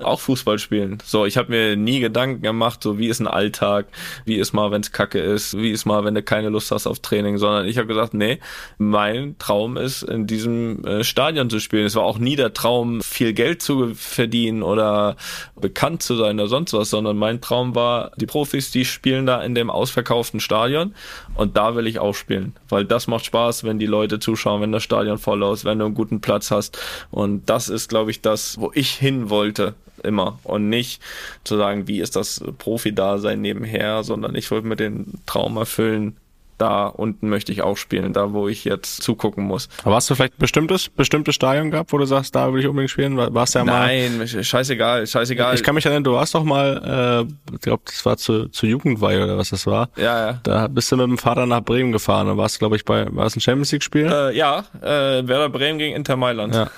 [0.03, 0.99] auch Fußball spielen.
[1.05, 3.87] So, ich habe mir nie Gedanken gemacht, so wie ist ein Alltag,
[4.25, 6.87] wie ist mal, wenn es kacke ist, wie ist mal, wenn du keine Lust hast
[6.87, 8.41] auf Training, sondern ich habe gesagt, nee,
[8.79, 11.87] mein Traum ist, in diesem äh, Stadion zu spielen.
[11.87, 15.17] Es war auch nie der Traum, viel Geld zu verdienen oder
[15.55, 19.43] bekannt zu sein oder sonst was, sondern mein Traum war, die Profis, die spielen da
[19.43, 20.95] in dem ausverkauften Stadion
[21.37, 24.73] und da will ich auch spielen, weil das macht Spaß, wenn die Leute zuschauen, wenn
[24.73, 26.79] das Stadion voll ist, wenn du einen guten Platz hast
[27.11, 31.01] und das ist, glaube ich, das, wo ich hin wollte immer und nicht
[31.45, 36.17] zu sagen, wie ist das Profi-Dasein nebenher, sondern ich wollte mir den Traum erfüllen,
[36.57, 39.69] da unten möchte ich auch spielen, da wo ich jetzt zugucken muss.
[39.83, 42.93] Aber hast du vielleicht bestimmtes, bestimmtes Stadion gehabt, wo du sagst, da will ich unbedingt
[42.93, 43.17] spielen?
[43.17, 43.87] War- Warst ja mal.
[43.87, 45.57] Nein, scheißegal, scheißegal.
[45.57, 48.67] Ich kann mich erinnern, du warst doch mal, äh, ich glaube, das war zu, zu
[48.67, 49.89] Jugendweihe oder was das war.
[49.97, 50.41] ja, ja.
[50.45, 52.29] Da bist du mit dem Vater nach Bremen gefahren.
[52.29, 54.07] Da warst glaube ich, bei, war es ein Champions League-Spiel?
[54.07, 56.55] Äh, ja, äh, Werder Bremen gegen Inter Mailand.
[56.55, 56.71] Ja.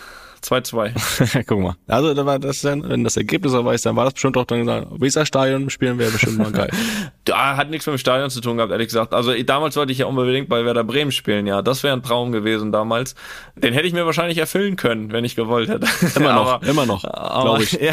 [0.47, 1.45] 2-2.
[1.47, 1.77] Guck mal.
[1.87, 4.45] Also, da war das dann, wenn das Ergebnis er weiß, dann war das bestimmt auch
[4.45, 6.71] dann gesagt, Weserstadion spielen wäre bestimmt mal geil.
[7.25, 9.13] da hat nichts mit dem Stadion zu tun gehabt, ehrlich gesagt.
[9.13, 11.63] Also damals wollte ich ja unbedingt bei Werder Bremen spielen, ja.
[11.63, 13.15] Das wäre ein Traum gewesen damals.
[13.57, 15.87] Den hätte ich mir wahrscheinlich erfüllen können, wenn ich gewollt hätte.
[16.17, 17.73] Immer noch, aber, immer noch, glaube ich.
[17.73, 17.93] Ja.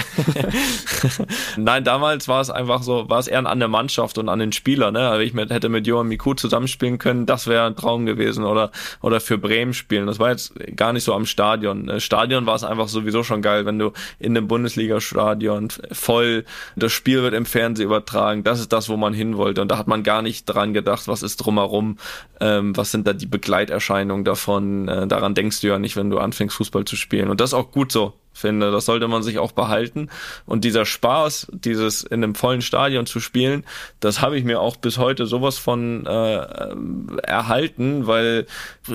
[1.57, 4.51] Nein, damals war es einfach so, war es eher an der Mannschaft und an den
[4.51, 5.09] Spieler, ne?
[5.09, 8.43] Also ich mit, hätte mit Johan Miku zusammenspielen können, das wäre ein Traum gewesen.
[8.43, 10.07] Oder, oder für Bremen spielen.
[10.07, 11.89] Das war jetzt gar nicht so am Stadion.
[11.89, 11.99] Äh,
[12.43, 17.21] Stadion war es einfach sowieso schon geil, wenn du in dem Bundesliga-Stadion voll, das Spiel
[17.23, 18.43] wird im Fernsehen übertragen.
[18.43, 19.61] Das ist das, wo man hin wollte.
[19.61, 21.97] Und da hat man gar nicht dran gedacht, was ist drumherum,
[22.39, 24.87] ähm, was sind da die Begleiterscheinungen davon.
[24.87, 27.29] Äh, daran denkst du ja nicht, wenn du anfängst, Fußball zu spielen.
[27.29, 28.71] Und das ist auch gut so finde.
[28.71, 30.09] Das sollte man sich auch behalten.
[30.45, 33.63] Und dieser Spaß, dieses in einem vollen Stadion zu spielen,
[33.99, 36.37] das habe ich mir auch bis heute sowas von äh,
[37.23, 38.45] erhalten, weil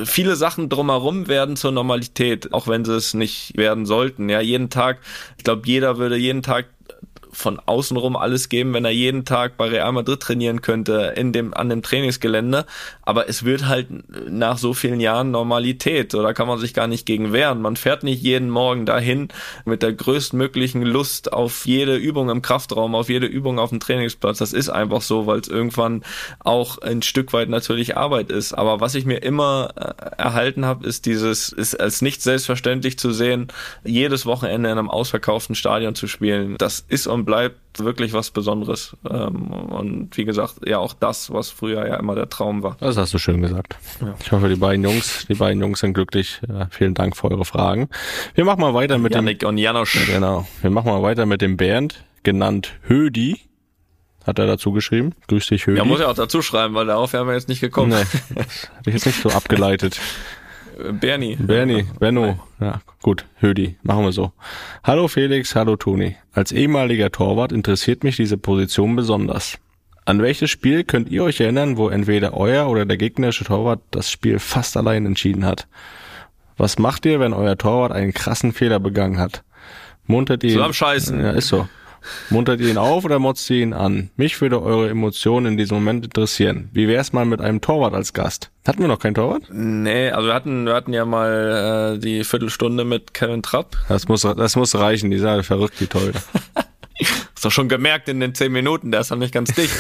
[0.05, 4.29] viele Sachen drumherum werden zur Normalität, auch wenn sie es nicht werden sollten.
[4.29, 4.99] Ja, jeden Tag,
[5.37, 6.67] ich glaube, jeder würde jeden Tag
[7.33, 11.55] von außenrum alles geben, wenn er jeden Tag bei Real Madrid trainieren könnte, in dem,
[11.55, 12.67] an dem Trainingsgelände.
[13.03, 13.89] Aber es wird halt
[14.29, 16.13] nach so vielen Jahren Normalität.
[16.13, 17.61] So, da kann man sich gar nicht gegen wehren.
[17.61, 19.29] Man fährt nicht jeden Morgen dahin
[19.65, 24.39] mit der größtmöglichen Lust auf jede Übung im Kraftraum, auf jede Übung auf dem Trainingsplatz.
[24.39, 26.03] Das ist einfach so, weil es irgendwann
[26.41, 28.53] auch ein Stück weit natürlich Arbeit ist.
[28.53, 33.13] Aber was ich mir immer äh, erhalten habe, ist dieses, ist als nicht selbstverständlich zu
[33.13, 33.49] sehen,
[33.85, 36.57] jedes Wochenende in einem ausverkauften Stadion zu spielen.
[36.59, 38.97] Das ist und bleibt wirklich was Besonderes.
[39.09, 42.77] Ähm, und wie gesagt, ja auch das, was früher ja immer der Traum war.
[42.81, 43.77] Das hast du schön gesagt.
[44.01, 44.15] Ja.
[44.21, 46.41] Ich hoffe, die beiden Jungs, die beiden Jungs sind glücklich.
[46.49, 47.89] Ja, vielen Dank für eure Fragen.
[48.35, 49.51] Wir machen mal weiter mit Janik dem.
[49.51, 49.99] und Janosch.
[50.07, 50.47] Genau.
[50.63, 53.41] Wir machen mal weiter mit dem Bernd, genannt Hödi.
[54.27, 55.15] Hat er dazu geschrieben?
[55.29, 55.79] Grüß dich, Hödi.
[55.79, 57.91] Ja, muss er auch dazu schreiben, weil darauf wären wir jetzt nicht gekommen.
[57.91, 58.05] Nee,
[58.35, 59.99] das habe ich jetzt nicht so abgeleitet.
[60.79, 61.37] Bernie.
[61.37, 62.39] Bernie, Benno.
[62.61, 64.33] Ja, gut, Hödi, machen wir so.
[64.85, 66.17] Hallo Felix, hallo Toni.
[66.33, 69.59] Als ehemaliger Torwart interessiert mich diese Position besonders.
[70.05, 74.11] An welches Spiel könnt ihr euch erinnern, wo entweder euer oder der gegnerische Torwart das
[74.11, 75.67] Spiel fast allein entschieden hat?
[76.57, 79.43] Was macht ihr, wenn euer Torwart einen krassen Fehler begangen hat?
[80.07, 80.53] Muntert ihr?
[80.53, 81.21] So am Scheißen.
[81.21, 81.69] Ja, ist so.
[82.31, 84.11] Muntert ihr ihn auf oder motzt ihr ihn an?
[84.17, 86.69] Mich würde eure Emotionen in diesem Moment interessieren.
[86.73, 88.51] Wie wär's mal mit einem Torwart als Gast?
[88.67, 89.45] Hatten wir noch keinen Torwart?
[89.51, 93.77] Nee, also wir hatten, wir hatten ja mal äh, die Viertelstunde mit Kevin Trapp.
[93.89, 96.21] Das muss, das muss reichen, die sind verrückt, die Torhüter.
[97.35, 99.73] Hast du schon gemerkt in den zehn Minuten, der ist noch nicht ganz dicht.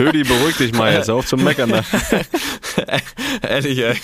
[0.00, 1.70] Hödi, beruhig dich mal jetzt, auf zum Meckern.
[1.70, 1.84] Ne?
[3.48, 3.96] Ehrlich, ey.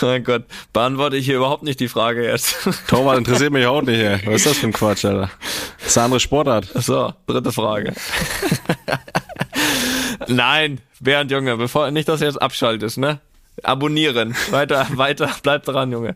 [0.00, 2.68] Mein Gott, beantworte ich hier überhaupt nicht die Frage jetzt.
[2.86, 4.20] Torwart interessiert mich auch nicht, ey.
[4.26, 5.30] Was ist das für ein Quatsch, Alter?
[5.78, 6.66] Das ist eine andere Sportart.
[6.74, 7.94] So, dritte Frage.
[10.28, 13.18] Nein, Bernd, Junge, bevor nicht, dass du jetzt abschaltest, ne?
[13.62, 14.36] Abonnieren.
[14.50, 16.14] Weiter, weiter, bleibt dran, Junge.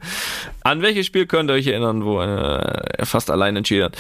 [0.62, 3.96] An welches Spiel könnt ihr euch erinnern, wo äh, er fast allein entschieden hat?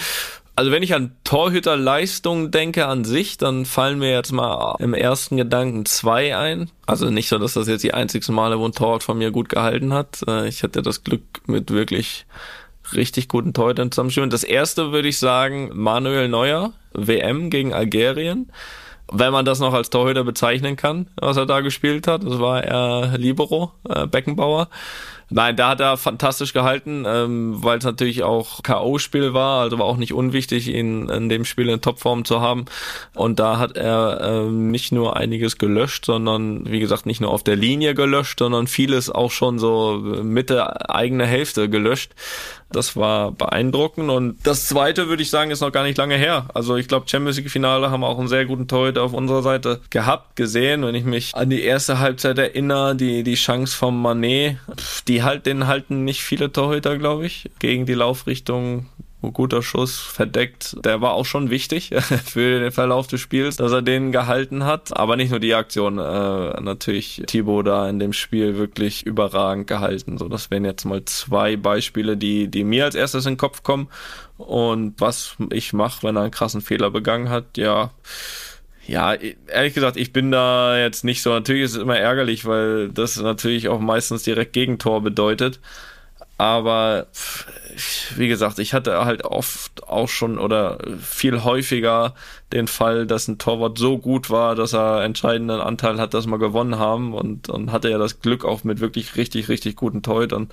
[0.56, 5.36] Also wenn ich an Torhüterleistung denke an sich, dann fallen mir jetzt mal im ersten
[5.36, 6.70] Gedanken zwei ein.
[6.86, 9.48] Also nicht so, dass das jetzt die einzigsten Male, wo ein Torwart von mir gut
[9.48, 10.20] gehalten hat.
[10.28, 12.26] Äh, ich hatte das Glück mit wirklich
[12.92, 14.30] richtig guten Torhütern zusammenspielen.
[14.30, 18.50] Das erste würde ich sagen, Manuel Neuer, WM gegen Algerien
[19.12, 22.24] wenn man das noch als Torhüter bezeichnen kann, was er da gespielt hat.
[22.24, 24.68] Das war er Libero, äh, Beckenbauer.
[25.34, 29.84] Nein, da hat er fantastisch gehalten, ähm, weil es natürlich auch K.O.-Spiel war, also war
[29.84, 32.66] auch nicht unwichtig, ihn in dem Spiel in Topform zu haben.
[33.16, 37.42] Und da hat er ähm, nicht nur einiges gelöscht, sondern wie gesagt nicht nur auf
[37.42, 42.12] der Linie gelöscht, sondern vieles auch schon so Mitte eigene Hälfte gelöscht.
[42.74, 44.10] Das war beeindruckend.
[44.10, 46.48] Und das zweite, würde ich sagen, ist noch gar nicht lange her.
[46.54, 49.80] Also ich glaube, Champions League Finale haben auch einen sehr guten Torhüter auf unserer Seite
[49.90, 50.84] gehabt, gesehen.
[50.84, 54.56] Wenn ich mich an die erste Halbzeit erinnere, die, die Chance vom Manet,
[55.08, 58.86] die halt, den halten nicht viele Torhüter, glaube ich, gegen die Laufrichtung
[59.32, 60.76] guter Schuss, verdeckt.
[60.84, 61.90] Der war auch schon wichtig
[62.24, 64.96] für den Verlauf des Spiels, dass er den gehalten hat.
[64.96, 70.18] Aber nicht nur die Aktion, äh, natürlich Thibaut da in dem Spiel wirklich überragend gehalten.
[70.18, 73.62] So, das wären jetzt mal zwei Beispiele, die, die mir als erstes in den Kopf
[73.62, 73.88] kommen.
[74.36, 77.90] Und was ich mache, wenn er einen krassen Fehler begangen hat, ja,
[78.86, 81.30] ja, ehrlich gesagt, ich bin da jetzt nicht so.
[81.30, 85.60] Natürlich ist es immer ärgerlich, weil das natürlich auch meistens direkt Gegentor bedeutet.
[86.36, 87.06] Aber
[88.16, 92.14] wie gesagt, ich hatte halt oft auch schon oder viel häufiger
[92.52, 96.38] den Fall, dass ein Torwart so gut war, dass er entscheidenden Anteil hat, dass wir
[96.38, 100.48] gewonnen haben und, und hatte ja das Glück auch mit wirklich richtig, richtig guten Torhütern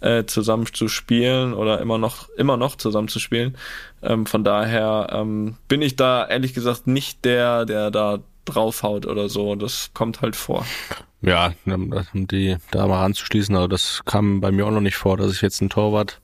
[0.00, 3.56] äh, zusammen zu spielen oder immer noch, immer noch zusammen zu spielen.
[4.02, 9.28] Ähm, von daher ähm, bin ich da ehrlich gesagt nicht der, der da draufhaut oder
[9.28, 9.54] so.
[9.54, 10.66] Das kommt halt vor.
[11.22, 15.16] Ja, um die da mal anzuschließen, aber das kam bei mir auch noch nicht vor,
[15.16, 16.20] dass ich jetzt einen Torwart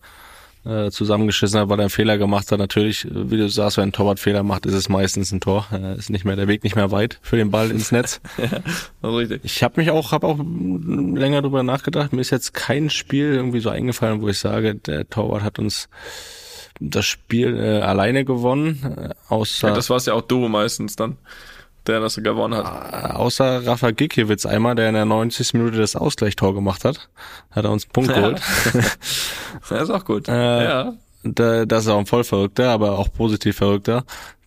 [0.64, 2.58] äh, zusammengeschissen habe, weil er einen Fehler gemacht hat.
[2.58, 5.66] Natürlich, wie du sagst, wenn ein Torwart Fehler macht, ist es meistens ein Tor.
[5.72, 8.20] Äh, ist nicht mehr der Weg nicht mehr weit für den Ball ins Netz.
[9.02, 9.40] ja, richtig.
[9.42, 12.12] Ich habe mich auch, habe auch länger drüber nachgedacht.
[12.12, 15.88] Mir ist jetzt kein Spiel irgendwie so eingefallen, wo ich sage, der Torwart hat uns
[16.78, 19.68] das Spiel äh, alleine gewonnen, äh, außer.
[19.68, 21.16] Ja, das war es ja auch du meistens dann
[21.86, 23.10] der das gewonnen hat.
[23.10, 25.54] Äh, außer Rafa Gikiewicz einmal, der in der 90.
[25.54, 27.08] Minute das Ausgleichstor gemacht hat,
[27.50, 28.40] hat er uns einen Punkt geholt.
[29.68, 30.28] das ist auch gut.
[30.28, 30.92] Äh, ja.
[31.22, 34.04] Der, das ist auch ein voll Verrückter, aber auch positiv Verrückter.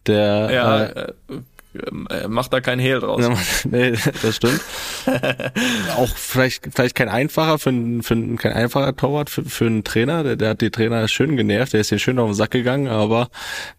[0.08, 1.42] Der, ja, äh, äh
[1.74, 3.24] äh, macht da kein Hehl draus.
[3.66, 4.62] nee, das stimmt.
[5.98, 10.24] auch vielleicht, vielleicht kein einfacher für, für kein einfacher Torwart für, für einen Trainer.
[10.24, 12.88] Der, der hat die Trainer schön genervt, der ist hier schön auf den Sack gegangen,
[12.88, 13.30] aber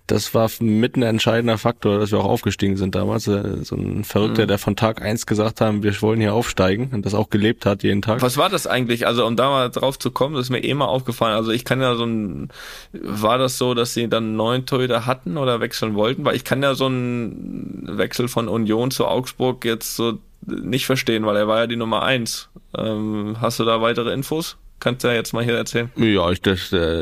[0.06, 3.26] das war mit ein entscheidender Faktor, dass wir auch aufgestiegen sind damals.
[3.26, 4.48] Äh, so ein Verrückter, mhm.
[4.48, 7.82] der von Tag eins gesagt haben, wir wollen hier aufsteigen und das auch gelebt hat
[7.82, 8.20] jeden Tag.
[8.20, 9.06] Was war das eigentlich?
[9.06, 11.34] Also um da mal drauf zu kommen, das ist mir eh mal aufgefallen.
[11.34, 12.50] Also ich kann ja so ein,
[12.92, 16.24] war das so, dass sie dann neun Torhüter hatten oder wechseln wollten?
[16.24, 21.24] Weil ich kann ja so ein Wechsel von Union zu Augsburg jetzt so nicht verstehen,
[21.24, 22.50] weil er war ja die Nummer eins.
[22.76, 24.58] Ähm, hast du da weitere Infos?
[24.84, 25.90] Kannst du ja jetzt mal hier erzählen.
[25.96, 26.56] Ja, ich, der,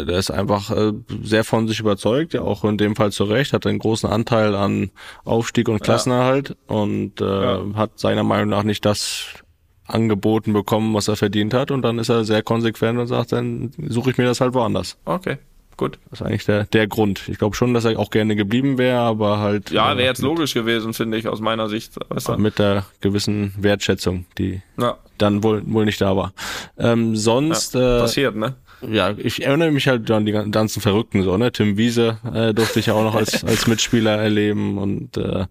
[0.05, 3.53] der ist einfach äh, sehr von sich überzeugt, ja auch in dem Fall zu Recht,
[3.53, 4.93] hat einen großen Anteil an
[5.25, 6.77] Aufstieg und Klassenerhalt ja.
[6.77, 7.65] und äh, ja.
[7.75, 9.25] hat seiner Meinung nach nicht das
[9.85, 13.73] angeboten bekommen, was er verdient hat und dann ist er sehr konsequent und sagt, dann
[13.89, 14.97] suche ich mir das halt woanders.
[15.05, 15.39] Okay.
[15.83, 15.99] Gut.
[16.11, 17.29] Das ist eigentlich der, der Grund.
[17.29, 19.73] Ich glaube schon, dass er auch gerne geblieben wäre, aber halt.
[19.73, 21.95] Ja, wäre jetzt logisch gewesen, finde ich, aus meiner Sicht.
[22.09, 22.37] Weißt du?
[22.37, 24.97] Mit der gewissen Wertschätzung, die ja.
[25.19, 26.35] dann wohl, wohl nicht da war.
[26.79, 27.75] Ähm, sonst.
[27.75, 28.55] Ja, äh, passiert, ne?
[28.89, 31.51] Ja, ich erinnere mich halt an die ganzen Verrückten so, ne?
[31.51, 35.47] Tim Wiese äh, durfte ich ja auch noch als, als Mitspieler erleben und äh,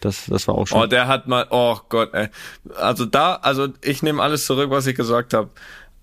[0.00, 0.80] das, das war auch schon.
[0.80, 2.26] Oh, der hat mal, oh Gott, ey.
[2.76, 5.50] Also da, also ich nehme alles zurück, was ich gesagt habe.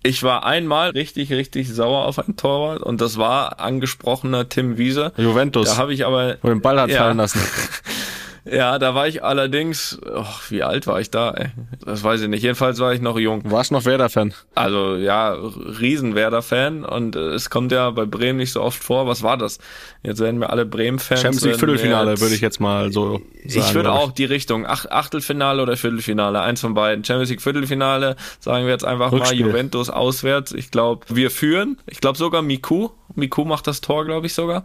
[0.05, 5.13] Ich war einmal richtig, richtig sauer auf einen Torwart und das war angesprochener Tim Wiese.
[5.17, 5.69] Juventus.
[5.69, 6.37] Da habe ich aber.
[6.41, 6.99] Wo den Ball hat ja.
[6.99, 7.39] fallen lassen.
[8.45, 11.31] Ja, da war ich allerdings, oh, wie alt war ich da?
[11.31, 11.47] Ey?
[11.85, 12.43] Das weiß ich nicht.
[12.43, 13.41] Jedenfalls war ich noch jung.
[13.49, 14.33] Warst noch Werder-Fan?
[14.53, 19.07] Also ja, riesen Werder-Fan und äh, es kommt ja bei Bremen nicht so oft vor.
[19.07, 19.59] Was war das?
[20.03, 21.21] Jetzt werden wir alle Bremen-Fans.
[21.21, 23.65] Champions League Viertelfinale würde ich jetzt mal so sagen.
[23.65, 27.05] Ich würde auch die Richtung Ach, Achtelfinale oder Viertelfinale, eins von beiden.
[27.05, 29.41] Champions League Viertelfinale, sagen wir jetzt einfach Rückspiel.
[29.41, 30.51] mal Juventus auswärts.
[30.51, 31.77] Ich glaube, wir führen.
[31.87, 32.89] Ich glaube sogar Miku.
[33.15, 34.63] Miku macht das Tor, glaube ich sogar.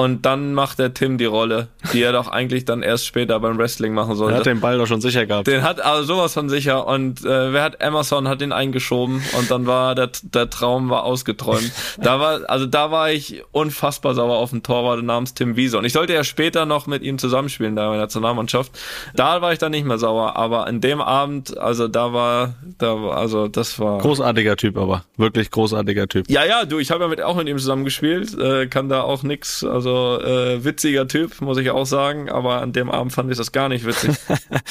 [0.00, 3.58] Und dann macht der Tim die Rolle, die er doch eigentlich dann erst später beim
[3.58, 4.34] Wrestling machen sollte.
[4.34, 5.48] Er hat den Ball doch schon sicher gehabt.
[5.48, 6.86] Den hat also sowas von sicher.
[6.86, 11.02] Und äh, wer hat Emerson hat ihn eingeschoben und dann war der, der Traum war
[11.02, 11.72] ausgeträumt.
[12.00, 15.78] da war also da war ich unfassbar sauer auf den Torwart namens Tim Wiese.
[15.78, 18.70] Und ich sollte ja später noch mit ihm zusammenspielen da in der Nationalmannschaft.
[19.16, 20.36] Da war ich dann nicht mehr sauer.
[20.36, 25.02] Aber in dem Abend, also da war, da war, also das war großartiger Typ, aber
[25.16, 26.30] wirklich großartiger Typ.
[26.30, 29.24] Ja, ja, du, ich habe ja mit, auch mit ihm zusammengespielt, äh, kann da auch
[29.24, 29.64] nix.
[29.64, 33.38] Also also äh, witziger Typ, muss ich auch sagen, aber an dem Abend fand ich
[33.38, 34.16] das gar nicht witzig.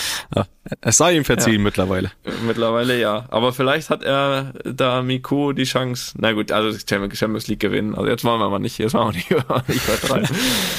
[0.82, 1.61] es sei ihm verziehen ja.
[1.61, 2.11] mittlerweile.
[2.45, 3.26] Mittlerweile ja.
[3.30, 6.13] Aber vielleicht hat er da Miku die Chance.
[6.20, 7.95] Na gut, also Champions League gewinnen.
[7.95, 9.30] Also jetzt wollen wir mal nicht, jetzt wollen wir nicht,
[9.68, 10.30] nicht übertreiben.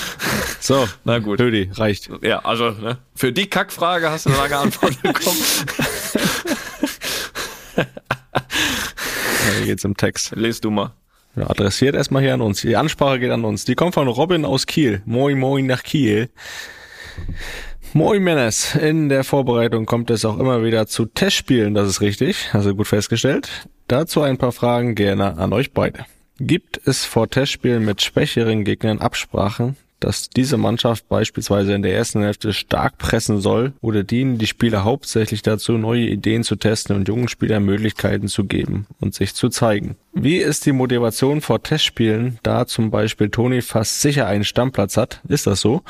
[0.60, 1.40] so, na gut.
[1.40, 2.10] Hödi, reicht.
[2.22, 5.36] Ja, also ne, für die Kackfrage hast du eine lange Antwort bekommen.
[9.56, 10.32] Hier geht's im Text.
[10.36, 10.92] Lest du mal.
[11.38, 12.62] Ja, adressiert erstmal hier an uns.
[12.62, 13.64] Die Ansprache geht an uns.
[13.64, 15.02] Die kommt von Robin aus Kiel.
[15.04, 16.30] Moin, moin nach Kiel.
[17.92, 18.74] Moin Männers.
[18.74, 22.50] In der Vorbereitung kommt es auch immer wieder zu Testspielen, das ist richtig.
[22.52, 23.68] Also gut festgestellt.
[23.86, 26.06] Dazu ein paar Fragen gerne an euch beide.
[26.40, 32.22] Gibt es vor Testspielen mit schwächeren Gegnern Absprachen, dass diese Mannschaft beispielsweise in der ersten
[32.22, 37.08] Hälfte stark pressen soll oder dienen die Spieler hauptsächlich dazu, neue Ideen zu testen und
[37.08, 39.96] jungen Spielern Möglichkeiten zu geben und sich zu zeigen.
[40.12, 45.20] Wie ist die Motivation vor Testspielen, da zum Beispiel Toni fast sicher einen Stammplatz hat,
[45.28, 45.82] ist das so,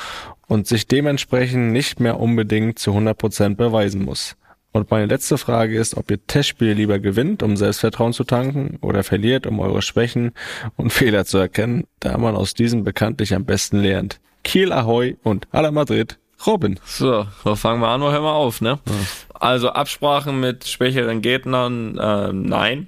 [0.47, 4.35] und sich dementsprechend nicht mehr unbedingt zu 100% beweisen muss?
[4.71, 9.03] Und meine letzte Frage ist, ob ihr Testspiele lieber gewinnt, um Selbstvertrauen zu tanken, oder
[9.03, 10.31] verliert, um eure Schwächen
[10.75, 14.19] und Fehler zu erkennen, da man aus diesen bekanntlich am besten lernt.
[14.43, 16.79] Kiel Ahoy und Hala Madrid, Robin.
[16.85, 18.79] So, so fangen wir an, wo hören wir auf, ne?
[18.85, 18.93] Ja.
[19.39, 22.87] Also Absprachen mit schwächeren Gegnern, äh, nein.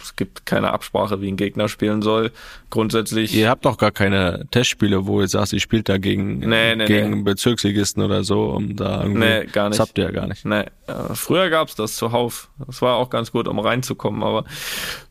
[0.00, 2.30] Es gibt keine Absprache, wie ein Gegner spielen soll.
[2.70, 3.34] Grundsätzlich.
[3.34, 6.84] Ihr habt doch gar keine Testspiele, wo ihr sagt, ihr spielt da gegen, nee, nee,
[6.84, 7.22] gegen nee.
[7.22, 9.18] Bezirksligisten oder so, um da irgendwie.
[9.18, 9.80] Nee, gar nicht.
[9.80, 10.44] Das habt ihr ja gar nicht.
[10.44, 10.64] Nee.
[10.86, 12.50] Äh, früher gab's das zuhauf.
[12.66, 14.44] Das war auch ganz gut, um reinzukommen, aber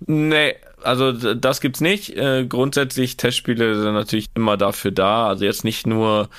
[0.06, 2.16] nee, also das gibt's nicht.
[2.16, 5.28] Äh, grundsätzlich Testspiele sind natürlich immer dafür da.
[5.28, 6.30] Also jetzt nicht nur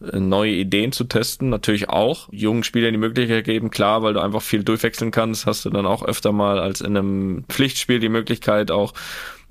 [0.00, 2.28] neue Ideen zu testen, natürlich auch.
[2.30, 5.86] Jungen Spielern die Möglichkeit geben, klar, weil du einfach viel durchwechseln kannst, hast du dann
[5.86, 8.94] auch öfter mal als in einem Pflichtspiel die Möglichkeit auch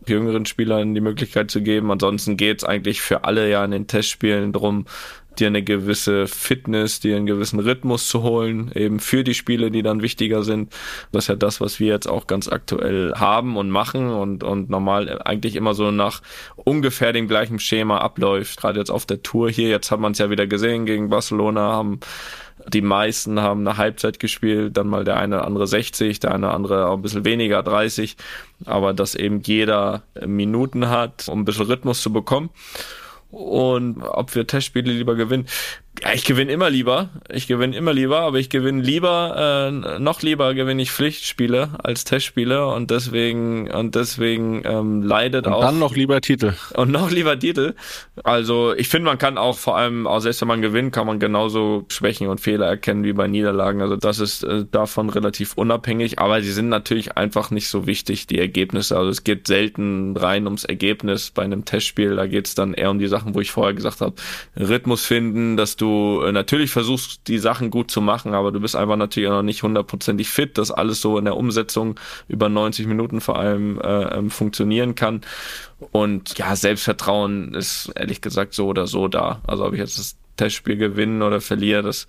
[0.05, 1.91] jüngeren Spielern die Möglichkeit zu geben.
[1.91, 4.85] Ansonsten geht's eigentlich für alle ja in den Testspielen drum,
[5.39, 9.83] dir eine gewisse Fitness, dir einen gewissen Rhythmus zu holen, eben für die Spiele, die
[9.83, 10.73] dann wichtiger sind.
[11.11, 14.69] Das ist ja das, was wir jetzt auch ganz aktuell haben und machen und, und
[14.69, 16.21] normal eigentlich immer so nach
[16.55, 18.59] ungefähr dem gleichen Schema abläuft.
[18.59, 21.73] Gerade jetzt auf der Tour hier, jetzt hat man es ja wieder gesehen gegen Barcelona,
[21.73, 21.99] haben
[22.67, 26.47] die meisten haben eine Halbzeit gespielt, dann mal der eine oder andere 60, der eine
[26.47, 28.17] oder andere auch ein bisschen weniger, 30,
[28.65, 32.49] aber dass eben jeder Minuten hat, um ein bisschen Rhythmus zu bekommen
[33.31, 35.47] und ob wir Testspiele lieber gewinnen.
[36.03, 37.09] Ja, ich gewinne immer lieber.
[37.29, 42.03] Ich gewinne immer lieber, aber ich gewinne lieber, äh, noch lieber gewinne ich Pflichtspiele als
[42.03, 45.61] Testspiele und deswegen und deswegen ähm, leidet und auch.
[45.61, 46.53] Dann noch lieber Titel.
[46.75, 47.73] Und noch lieber Titel.
[48.23, 51.19] Also ich finde, man kann auch vor allem, auch selbst wenn man gewinnt, kann man
[51.19, 53.81] genauso Schwächen und Fehler erkennen wie bei Niederlagen.
[53.81, 58.27] Also das ist äh, davon relativ unabhängig, aber sie sind natürlich einfach nicht so wichtig,
[58.27, 58.97] die Ergebnisse.
[58.97, 62.15] Also es geht selten rein ums Ergebnis bei einem Testspiel.
[62.15, 64.13] Da geht es dann eher um die Sachen, wo ich vorher gesagt habe,
[64.55, 68.59] Rhythmus finden, dass du du äh, natürlich versuchst, die Sachen gut zu machen, aber du
[68.59, 72.49] bist einfach natürlich auch noch nicht hundertprozentig fit, dass alles so in der Umsetzung über
[72.49, 75.21] 90 Minuten vor allem äh, ähm, funktionieren kann.
[75.91, 79.41] Und ja, Selbstvertrauen ist ehrlich gesagt so oder so da.
[79.47, 82.07] Also ob ich jetzt das Testspiel gewinnen oder verliere, das,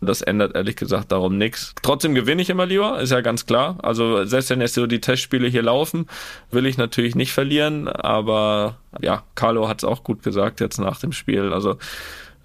[0.00, 1.74] das ändert ehrlich gesagt darum nichts.
[1.82, 3.78] Trotzdem gewinne ich immer lieber, ist ja ganz klar.
[3.82, 6.06] Also selbst wenn jetzt so die Testspiele hier laufen,
[6.50, 11.00] will ich natürlich nicht verlieren, aber ja, Carlo hat es auch gut gesagt jetzt nach
[11.00, 11.52] dem Spiel.
[11.52, 11.78] Also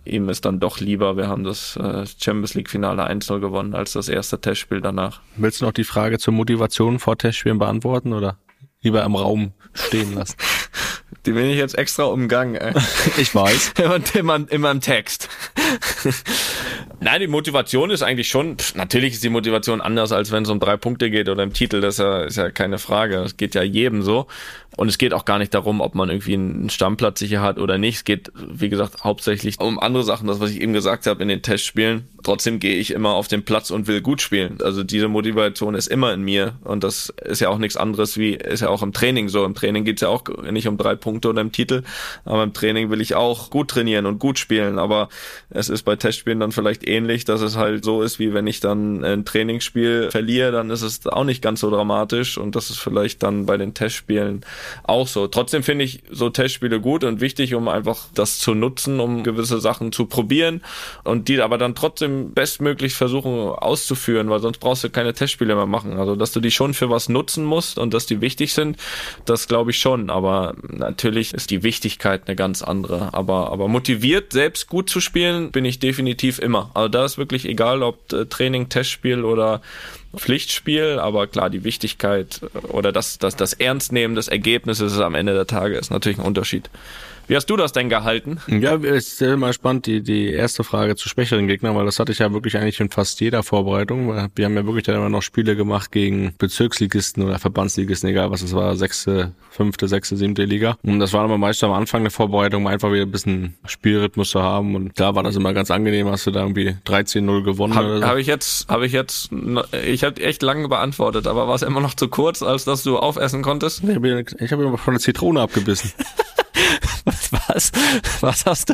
[0.06, 3.94] ihm ist dann doch lieber, wir haben das äh, Champions League Finale 1-0 gewonnen, als
[3.94, 5.22] das erste Testspiel danach.
[5.36, 8.38] Willst du noch die Frage zur Motivation vor Testspielen beantworten oder
[8.82, 10.38] lieber im Raum stehen lassen?
[11.26, 12.56] Die bin ich jetzt extra umgangen.
[12.56, 12.74] Ey.
[13.18, 13.74] Ich weiß.
[14.14, 15.30] immer, immer im Text.
[17.00, 20.50] Nein, die Motivation ist eigentlich schon, pff, natürlich ist die Motivation anders, als wenn es
[20.50, 23.18] um drei Punkte geht oder im Titel, das ist ja, ist ja keine Frage.
[23.18, 24.28] Das geht ja jedem so.
[24.78, 27.78] Und es geht auch gar nicht darum, ob man irgendwie einen Stammplatz sicher hat oder
[27.78, 27.98] nicht.
[27.98, 31.30] Es geht, wie gesagt, hauptsächlich um andere Sachen, das, was ich eben gesagt habe in
[31.30, 32.08] den Testspielen.
[32.24, 34.58] Trotzdem gehe ich immer auf den Platz und will gut spielen.
[34.62, 36.56] Also diese Motivation ist immer in mir.
[36.64, 39.46] Und das ist ja auch nichts anderes wie, ist ja auch im Training so.
[39.46, 41.84] Im Training geht's ja auch nicht um drei Punkte oder im Titel.
[42.26, 44.80] Aber im Training will ich auch gut trainieren und gut spielen.
[44.80, 45.10] Aber
[45.50, 48.60] es ist bei Testspielen dann vielleicht ähnlich, dass es halt so ist, wie wenn ich
[48.60, 52.38] dann ein Trainingsspiel verliere, dann ist es auch nicht ganz so dramatisch.
[52.38, 54.42] Und das ist vielleicht dann bei den Testspielen
[54.84, 55.28] auch so.
[55.28, 59.60] Trotzdem finde ich so Testspiele gut und wichtig, um einfach das zu nutzen, um gewisse
[59.60, 60.62] Sachen zu probieren
[61.04, 65.66] und die aber dann trotzdem bestmöglich versuchen auszuführen, weil sonst brauchst du keine Testspiele mehr
[65.66, 65.98] machen.
[65.98, 68.78] Also, dass du die schon für was nutzen musst und dass die wichtig sind,
[69.26, 70.10] das glaube ich schon.
[70.10, 73.14] Aber natürlich ist die Wichtigkeit eine ganz andere.
[73.14, 76.72] Aber, aber motiviert, selbst gut zu spielen, bin ich definitiv immer.
[76.74, 79.62] Also da ist wirklich egal, ob äh, Training, Testspiel oder
[80.16, 85.48] Pflichtspiel, aber klar, die Wichtigkeit oder das, das, das Ernstnehmen des Ergebnisses am Ende der
[85.48, 86.70] Tage ist natürlich ein Unterschied.
[87.28, 88.40] Wie hast du das denn gehalten?
[88.48, 92.12] Ja, es ist immer spannend, die, die erste Frage zu schwächeren Gegnern, weil das hatte
[92.12, 94.08] ich ja wirklich eigentlich in fast jeder Vorbereitung.
[94.36, 98.42] Wir haben ja wirklich dann immer noch Spiele gemacht gegen Bezirksligisten oder Verbandsligisten, egal was
[98.42, 100.78] es war, sechste, fünfte, sechste, siebte Liga.
[100.84, 104.30] Und das war immer meist am Anfang der Vorbereitung, um einfach wieder ein bisschen Spielrhythmus
[104.30, 104.76] zu haben.
[104.76, 107.74] Und da war das immer ganz angenehm, hast du da irgendwie 13-0 gewonnen.
[107.74, 108.06] Habe so.
[108.06, 109.30] hab ich jetzt, habe ich jetzt,
[109.86, 112.98] ich habe echt lange beantwortet, aber war es immer noch zu kurz, als dass du
[112.98, 113.84] aufessen konntest?
[113.84, 115.92] Ich habe hab immer von der Zitrone abgebissen.
[117.48, 117.72] Was?
[118.22, 118.74] Was hast du?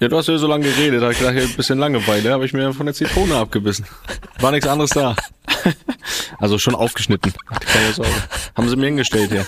[0.00, 2.52] Ja, du hast ja so lange geredet, da ich gedacht, ein bisschen Langeweile, habe ich
[2.52, 3.86] mir von der Zitrone abgebissen.
[4.40, 5.14] War nichts anderes da.
[6.38, 7.32] Also schon aufgeschnitten.
[7.60, 8.10] Keine Sorge.
[8.54, 9.46] Haben sie mir hingestellt hier.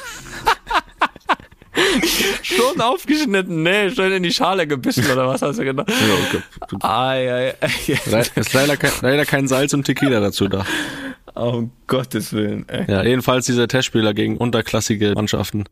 [2.43, 5.89] Schon aufgeschnitten, nee, schön in die Schale gebissen oder was hast du gedacht?
[5.89, 6.43] Ja, okay.
[6.81, 8.23] Ai, ai, ai.
[8.35, 10.65] Ist leider kein, leider kein Salz und Tequila dazu da.
[11.35, 12.69] Um Gottes Willen.
[12.69, 12.85] Ey.
[12.89, 15.65] Ja, jedenfalls dieser Testspieler gegen unterklassige Mannschaften,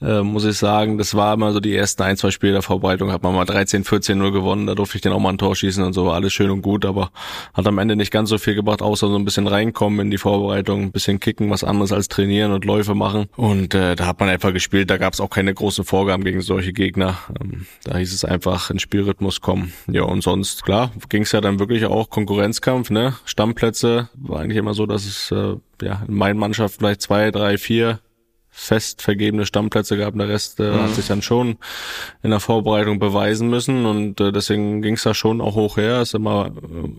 [0.00, 3.12] äh, muss ich sagen, das war immer so die ersten ein, zwei Spiele der Vorbereitung,
[3.12, 5.54] hat man mal 13, 14 0 gewonnen, da durfte ich dann auch mal ein Tor
[5.54, 7.10] schießen und so, war alles schön und gut, aber
[7.52, 10.16] hat am Ende nicht ganz so viel gebracht, außer so ein bisschen reinkommen in die
[10.16, 13.26] Vorbereitung, ein bisschen kicken, was anderes als trainieren und Läufe machen.
[13.36, 16.40] Und äh, da hat man einfach gespielt, da gab es auch keine großen Vorgaben gegen
[16.40, 17.18] solche Gegner.
[17.38, 19.74] Ähm, da hieß es einfach in Spielrhythmus kommen.
[19.92, 23.14] Ja, und sonst, klar, ging es ja dann wirklich auch Konkurrenzkampf, ne?
[23.26, 25.49] Stammplätze, war eigentlich immer so, dass es äh,
[25.82, 28.00] ja in meinen Mannschaft vielleicht zwei, drei, vier
[28.50, 30.14] fest vergebene Stammplätze gab.
[30.16, 30.82] Der Rest äh, mhm.
[30.82, 31.56] hat sich dann schon
[32.22, 36.02] in der Vorbereitung beweisen müssen und äh, deswegen ging es da schon auch hoch her.
[36.02, 36.52] Ist immer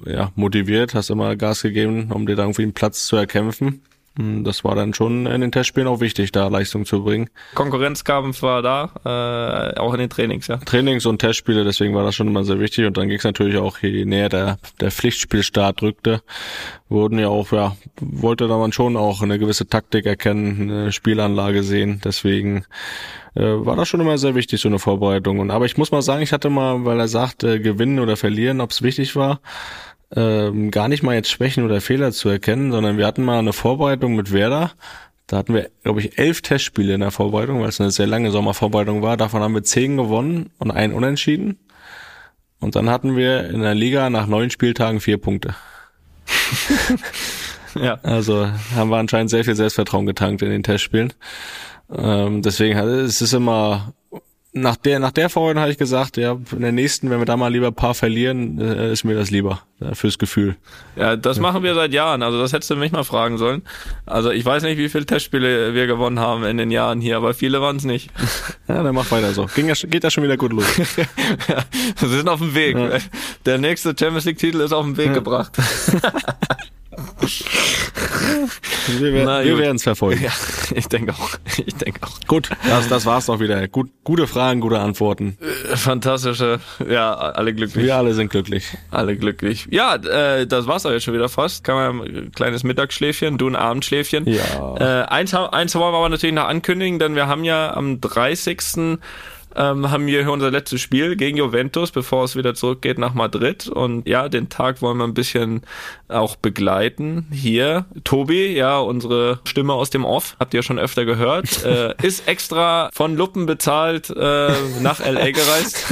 [0.05, 3.81] äh, ja motiviert, hast immer Gas gegeben, um dir da irgendwie einen Platz zu erkämpfen.
[4.17, 7.29] Hm, Das war dann schon in den Testspielen auch wichtig, da Leistung zu bringen.
[7.55, 10.57] Konkurrenzkampf war da, äh, auch in den Trainings, ja.
[10.57, 12.85] Trainings- und Testspiele, deswegen war das schon immer sehr wichtig.
[12.85, 16.21] Und dann ging es natürlich auch, je näher der, der Pflichtspielstart rückte,
[16.89, 21.63] wurden ja auch, ja, wollte da man schon auch eine gewisse Taktik erkennen, eine Spielanlage
[21.63, 22.01] sehen.
[22.03, 22.65] Deswegen
[23.35, 25.39] äh, war das schon immer sehr wichtig, so eine Vorbereitung.
[25.39, 28.17] Und aber ich muss mal sagen, ich hatte mal, weil er sagt, äh, gewinnen oder
[28.17, 29.39] verlieren, ob es wichtig war,
[30.15, 33.53] ähm, gar nicht mal jetzt Schwächen oder Fehler zu erkennen, sondern wir hatten mal eine
[33.53, 34.71] Vorbereitung mit Werder.
[35.27, 38.31] Da hatten wir, glaube ich, elf Testspiele in der Vorbereitung, weil es eine sehr lange
[38.31, 39.15] Sommervorbereitung war.
[39.15, 41.57] Davon haben wir zehn gewonnen und einen unentschieden.
[42.59, 45.55] Und dann hatten wir in der Liga nach neun Spieltagen vier Punkte.
[47.75, 47.99] Ja.
[48.03, 51.13] Also haben wir anscheinend sehr viel Selbstvertrauen getankt in den Testspielen.
[51.89, 53.93] Ähm, deswegen hat- es ist immer
[54.53, 57.37] nach der nach der Vorbereitung habe ich gesagt, ja, in der nächsten, wenn wir da
[57.37, 60.57] mal lieber ein paar verlieren, äh, ist mir das lieber äh, fürs Gefühl.
[60.97, 62.21] Ja, das machen wir seit Jahren.
[62.21, 63.61] Also das hättest du mich mal fragen sollen.
[64.05, 67.33] Also ich weiß nicht, wie viele Testspiele wir gewonnen haben in den Jahren hier, aber
[67.33, 68.09] viele waren es nicht.
[68.67, 69.47] Ja, dann mach weiter so.
[69.53, 70.65] Ging ja, geht ja schon wieder gut los.
[71.47, 71.63] Ja,
[71.99, 72.77] wir sind auf dem Weg.
[73.45, 75.57] Der nächste Champions League Titel ist auf den Weg gebracht.
[78.87, 80.23] Wir, wir werden es verfolgen.
[80.23, 80.31] Ja,
[80.75, 81.29] ich denke auch.
[81.65, 82.19] Ich denke auch.
[82.27, 83.67] Gut, das, das war's doch wieder.
[83.67, 85.37] Gut, gute Fragen, gute Antworten.
[85.75, 86.59] Fantastische.
[86.89, 87.85] Ja, alle glücklich.
[87.85, 88.65] Wir alle sind glücklich.
[88.89, 89.67] Alle glücklich.
[89.69, 91.63] Ja, äh, das war's auch jetzt schon wieder fast.
[91.63, 94.27] Kann man ein kleines Mittagsschläfchen, du ein Abendschläfchen.
[94.27, 94.75] Ja.
[94.77, 98.99] Äh, eins, eins wollen wir aber natürlich noch ankündigen, denn wir haben ja am 30.
[99.55, 103.67] Ähm, haben wir hier unser letztes Spiel gegen Juventus, bevor es wieder zurückgeht nach Madrid.
[103.67, 105.61] Und ja, den Tag wollen wir ein bisschen
[106.07, 107.27] auch begleiten.
[107.31, 112.27] Hier, Tobi, ja, unsere Stimme aus dem Off, habt ihr schon öfter gehört, äh, ist
[112.27, 115.31] extra von Luppen bezahlt äh, nach L.A.
[115.31, 115.85] gereist.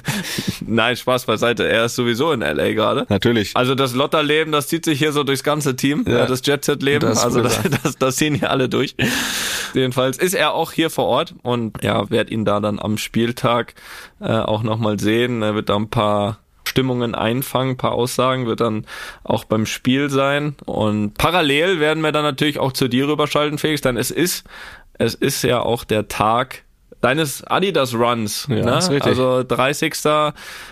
[0.66, 2.72] Nein, Spaß beiseite, er ist sowieso in L.A.
[2.72, 3.06] gerade.
[3.08, 3.56] Natürlich.
[3.56, 6.24] Also das Lotterleben, das zieht sich hier so durchs ganze Team, Ja.
[6.24, 7.08] äh, das Jet-Set-Leben.
[7.08, 8.94] Also das, das, das ziehen hier alle durch.
[9.74, 13.74] Jedenfalls ist er auch hier vor Ort und ja, werd ihn da dann am Spieltag
[14.20, 15.42] äh, auch nochmal sehen.
[15.42, 18.86] Er wird da ein paar Stimmungen einfangen, ein paar Aussagen, wird dann
[19.24, 20.54] auch beim Spiel sein.
[20.64, 24.44] Und parallel werden wir dann natürlich auch zu dir rüberschalten, Felix, denn es ist,
[24.94, 26.64] es ist ja auch der Tag
[27.00, 28.46] deines Adidas Runs.
[28.48, 28.78] Ja, ne?
[28.78, 29.10] ist richtig.
[29.10, 29.94] Also 30.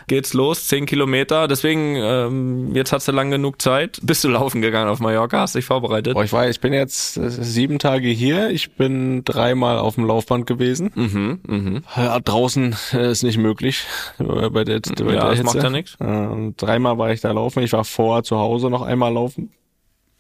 [0.07, 1.49] geht's los, 10 Kilometer.
[1.49, 3.99] Deswegen, ähm, jetzt hast du lang genug Zeit.
[4.03, 5.41] Bist du laufen gegangen auf Mallorca?
[5.41, 6.15] Hast dich vorbereitet?
[6.15, 8.51] Boah, ich war, ich bin jetzt sieben Tage hier.
[8.51, 10.91] Ich bin dreimal auf dem Laufband gewesen.
[10.95, 11.83] Mhm, mhm.
[11.97, 13.85] Ja, draußen äh, ist nicht möglich
[14.19, 15.45] äh, bei der, bei Ja, der das Hitze.
[15.45, 15.95] macht ja nix.
[16.01, 17.63] Äh, dreimal war ich da laufen.
[17.63, 19.51] Ich war vorher zu Hause noch einmal laufen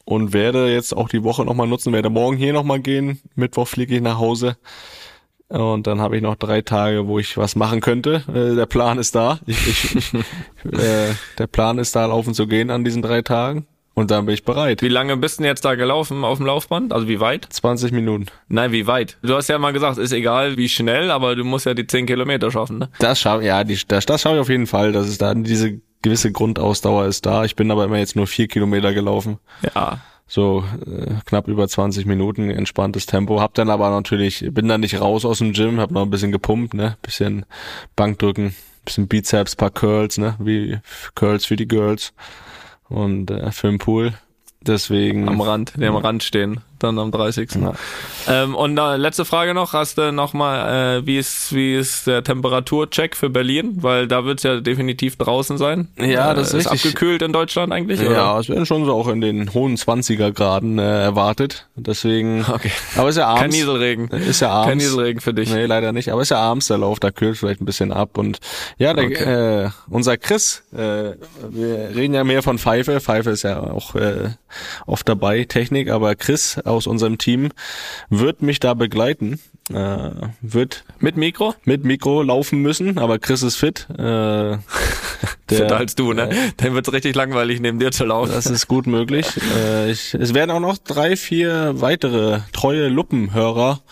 [0.04, 1.92] und werde jetzt auch die Woche nochmal nutzen.
[1.92, 3.20] Werde morgen hier nochmal gehen.
[3.34, 4.56] Mittwoch fliege ich nach Hause.
[5.48, 8.22] Und dann habe ich noch drei Tage, wo ich was machen könnte.
[8.28, 9.38] Äh, der Plan ist da.
[9.46, 10.14] Ich, ich,
[10.64, 13.66] äh, der Plan ist da, laufen zu gehen an diesen drei Tagen.
[13.94, 14.80] Und dann bin ich bereit.
[14.80, 16.92] Wie lange bist du denn jetzt da gelaufen auf dem Laufband?
[16.92, 17.48] Also wie weit?
[17.50, 18.26] 20 Minuten.
[18.46, 19.16] Nein, wie weit?
[19.22, 22.06] Du hast ja mal gesagt, ist egal wie schnell, aber du musst ja die 10
[22.06, 22.90] Kilometer schaffen, ne?
[23.00, 24.92] Das schaffe ja, die, das, das schaffe ich auf jeden Fall.
[24.92, 27.44] Das ist da diese gewisse Grundausdauer ist da.
[27.44, 29.38] Ich bin aber immer jetzt nur vier Kilometer gelaufen.
[29.74, 29.98] Ja.
[30.28, 33.40] So äh, knapp über 20 Minuten, entspanntes Tempo.
[33.40, 36.32] Hab dann aber natürlich, bin dann nicht raus aus dem Gym, hab noch ein bisschen
[36.32, 36.98] gepumpt, ne?
[37.00, 37.46] Bisschen
[37.96, 38.54] Bankdrücken,
[38.84, 40.36] bisschen Bizeps, paar Curls, ne?
[40.38, 40.78] Wie
[41.14, 42.12] Curls für die Girls.
[42.88, 44.12] Und äh, für den Pool.
[44.60, 45.28] Deswegen.
[45.28, 47.50] Am Rand, die am Rand stehen, dann am 30.
[47.60, 47.72] Ja.
[48.28, 52.06] Ähm, und äh, letzte Frage noch, hast du noch mal, äh, wie ist wie ist
[52.06, 53.78] der Temperaturcheck für Berlin?
[53.82, 55.88] Weil da wird's ja definitiv draußen sein.
[55.98, 56.92] Ja, äh, das ist richtig.
[56.92, 58.00] abgekühlt in Deutschland eigentlich.
[58.00, 58.12] oder?
[58.12, 61.66] Ja, es werden schon so auch in den hohen 20er Graden äh, erwartet.
[61.76, 62.44] Deswegen.
[62.58, 62.72] Okay.
[62.96, 63.40] Aber ist ja abends.
[63.42, 64.08] Kein Nieselregen.
[64.08, 64.68] Ist ja abends.
[64.68, 65.52] Kein Nieselregen für dich.
[65.52, 66.10] Nee, leider nicht.
[66.10, 68.18] Aber ist ja abends der Lauf, da kühlt vielleicht ein bisschen ab.
[68.18, 68.38] Und
[68.78, 69.64] ja, der, Okay.
[69.64, 71.12] äh, unser Chris, äh,
[71.50, 73.00] wir reden ja mehr von Pfeife.
[73.00, 74.30] Pfeife ist ja auch äh,
[74.86, 77.50] oft dabei, Technik, aber Chris aus unserem Team
[78.10, 79.40] wird mich da begleiten.
[79.70, 80.10] Äh,
[80.40, 81.54] wird Mit Mikro?
[81.64, 83.86] mit Mikro laufen müssen, aber Chris ist fit.
[83.90, 84.58] Äh, der,
[85.46, 86.30] Fitter als du, ne?
[86.56, 88.32] Dann wird's richtig langweilig, neben dir zu laufen.
[88.32, 89.26] Das ist gut möglich.
[89.56, 93.82] Äh, ich, es werden auch noch drei, vier weitere treue Luppenhörer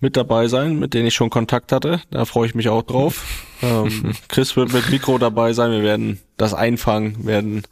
[0.00, 2.02] mit dabei sein, mit denen ich schon Kontakt hatte.
[2.10, 3.24] Da freue ich mich auch drauf.
[3.62, 5.72] ähm, Chris wird mit Mikro dabei sein.
[5.72, 7.62] Wir werden das einfangen, werden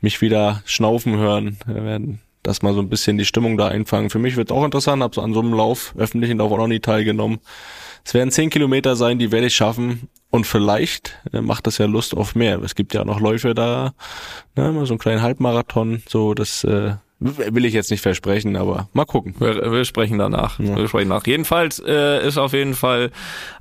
[0.00, 1.58] mich wieder schnaufen hören.
[1.66, 4.10] Wir werden das mal so ein bisschen die Stimmung da einfangen.
[4.10, 5.02] Für mich wird auch interessant.
[5.02, 7.40] Hab so an so einem Lauf, öffentlichen Lauf auch noch nie teilgenommen.
[8.04, 10.08] Es werden zehn Kilometer sein, die werde ich schaffen.
[10.30, 12.62] Und vielleicht äh, macht das ja Lust auf mehr.
[12.62, 13.94] Es gibt ja noch Läufe da,
[14.56, 16.02] ne, mal so einen kleinen Halbmarathon.
[16.06, 16.94] So, das äh,
[17.26, 19.34] Will ich jetzt nicht versprechen, aber mal gucken.
[19.38, 20.58] Wir, wir sprechen danach.
[20.58, 20.76] Ja.
[20.76, 21.26] Wir sprechen nach.
[21.26, 23.12] Jedenfalls äh, ist auf jeden Fall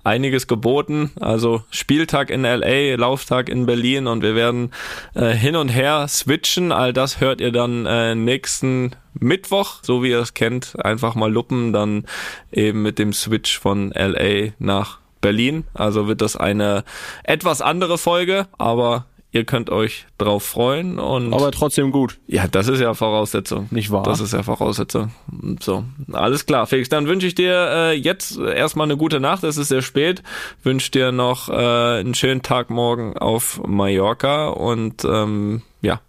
[0.03, 1.11] einiges geboten.
[1.21, 4.71] Also Spieltag in LA, Lauftag in Berlin und wir werden
[5.15, 6.73] äh, hin und her switchen.
[6.73, 10.75] All das hört ihr dann äh, nächsten Mittwoch, so wie ihr es kennt.
[10.83, 12.03] Einfach mal luppen, dann
[12.51, 15.63] eben mit dem Switch von LA nach Berlin.
[15.73, 16.83] Also wird das eine
[17.23, 21.33] etwas andere Folge, aber ihr könnt euch drauf freuen und.
[21.33, 22.19] Aber trotzdem gut.
[22.27, 23.67] Ja, das ist ja Voraussetzung.
[23.71, 24.03] Nicht wahr?
[24.03, 25.11] Das ist ja Voraussetzung.
[25.59, 26.87] So, alles klar, Felix.
[26.87, 29.43] Dann wünsche ich dir äh, jetzt erstmal eine gute Nacht.
[29.43, 30.23] Es ist sehr spät.
[30.63, 31.53] Wünsche dir noch äh,
[31.99, 35.99] einen schönen Tag morgen auf Mallorca und ähm, ja,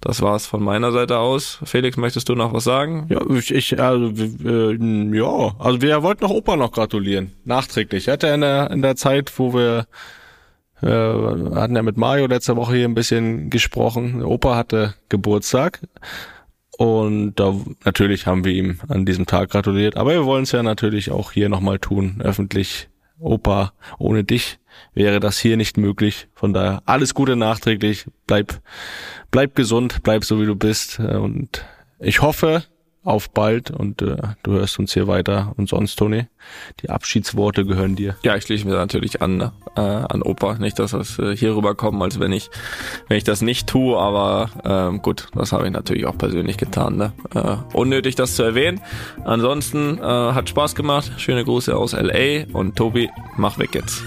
[0.00, 1.60] das war's von meiner Seite aus.
[1.64, 3.06] Felix, möchtest du noch was sagen?
[3.08, 4.12] Ja, ich, ich also
[4.44, 4.76] äh,
[5.16, 8.08] ja, also wir wollten noch Opa noch gratulieren, nachträglich.
[8.08, 9.86] Er hatte in der in der Zeit, wo wir
[10.82, 14.18] äh, hatten ja mit Mario letzte Woche hier ein bisschen gesprochen.
[14.18, 15.80] Der Opa hatte Geburtstag.
[16.78, 17.54] Und da
[17.84, 19.96] natürlich haben wir ihm an diesem Tag gratuliert.
[19.96, 22.88] Aber wir wollen es ja natürlich auch hier nochmal tun, öffentlich.
[23.20, 24.58] Opa, ohne dich
[24.94, 26.26] wäre das hier nicht möglich.
[26.34, 28.06] Von daher alles Gute nachträglich.
[28.26, 28.60] Bleib,
[29.30, 30.98] bleib gesund, bleib so wie du bist.
[30.98, 31.64] Und
[32.00, 32.64] ich hoffe,
[33.04, 35.52] auf bald und äh, du hörst uns hier weiter.
[35.56, 36.26] Und sonst, Toni,
[36.80, 38.16] die Abschiedsworte gehören dir.
[38.22, 40.54] Ja, ich schließe mir natürlich an, äh, an Opa.
[40.54, 42.50] Nicht, dass das äh, hier rüberkommt, als wenn ich,
[43.08, 46.96] wenn ich das nicht tue, aber äh, gut, das habe ich natürlich auch persönlich getan.
[46.96, 47.12] Ne?
[47.34, 48.80] Äh, unnötig, das zu erwähnen.
[49.24, 51.12] Ansonsten äh, hat Spaß gemacht.
[51.16, 54.02] Schöne Grüße aus LA und Tobi, mach weg jetzt.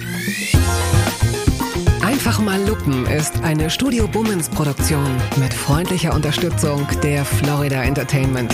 [2.02, 5.06] Einfach mal Lupen ist eine Studio Bummens Produktion
[5.38, 8.54] mit freundlicher Unterstützung der Florida Entertainment.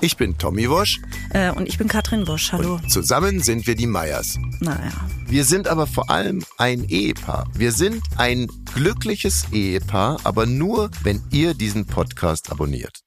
[0.00, 1.00] Ich bin Tommy Wosch.
[1.30, 2.52] Äh, und ich bin Katrin Wosch.
[2.52, 2.74] Hallo.
[2.74, 4.38] Und zusammen sind wir die Meyers.
[4.60, 4.92] Naja.
[5.26, 7.48] Wir sind aber vor allem ein Ehepaar.
[7.54, 13.00] Wir sind ein glückliches Ehepaar, aber nur, wenn ihr diesen Podcast abonniert.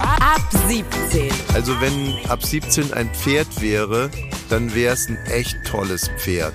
[0.00, 1.30] Ab 17.
[1.54, 4.10] Also wenn ab 17 ein Pferd wäre,
[4.50, 6.54] dann wäre es ein echt tolles Pferd.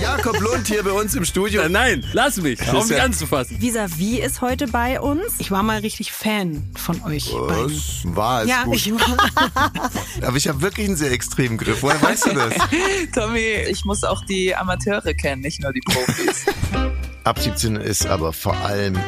[0.00, 1.68] Jakob Lund hier bei uns im Studio.
[1.68, 3.58] Nein, lass mich, auf mich anzufassen.
[3.60, 5.22] Vis-à-vis ist heute bei uns.
[5.38, 7.72] Ich war mal richtig Fan von euch beiden.
[7.72, 8.02] Was?
[8.16, 8.76] War es Ja, gut.
[8.76, 9.16] ich war.
[10.22, 11.82] Aber ich habe wirklich einen sehr extremen Griff.
[11.82, 12.54] Woher weißt du das?
[13.14, 13.38] Tommy,
[13.68, 16.46] ich muss auch die Amateure kennen, nicht nur die Profis.
[17.24, 18.98] Ab 17 ist aber vor allem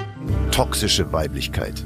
[0.53, 1.85] toxische Weiblichkeit.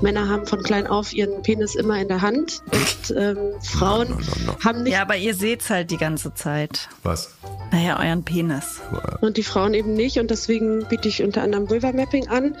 [0.00, 4.14] Männer haben von klein auf ihren Penis immer in der Hand und ähm, Frauen No,
[4.14, 4.64] no, no, no.
[4.64, 6.88] haben nicht Ja, aber ihr seht's halt die ganze Zeit.
[7.02, 7.30] Was?
[7.70, 8.80] Naja, euren Penis.
[9.20, 12.56] und die Frauen eben nicht und deswegen biete ich unter anderem Vulva Mapping an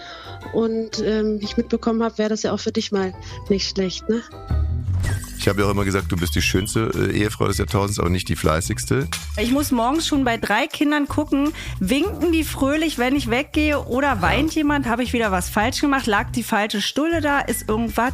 [0.52, 3.14] und ähm, wie ich mitbekommen habe, wäre das ja auch für dich mal
[3.48, 4.22] nicht schlecht, ne?
[5.38, 8.10] Ich habe ja auch immer gesagt, du bist die schönste äh, Ehefrau des Jahrtausends, aber
[8.10, 9.06] nicht die fleißigste.
[9.40, 14.20] Ich muss morgens schon bei drei Kindern gucken, winken die fröhlich, wenn ich weggehe oder
[14.20, 18.12] weint jemand, habe ich wieder was falsch gemacht, lag die falsche Stulle da, ist irgendwas.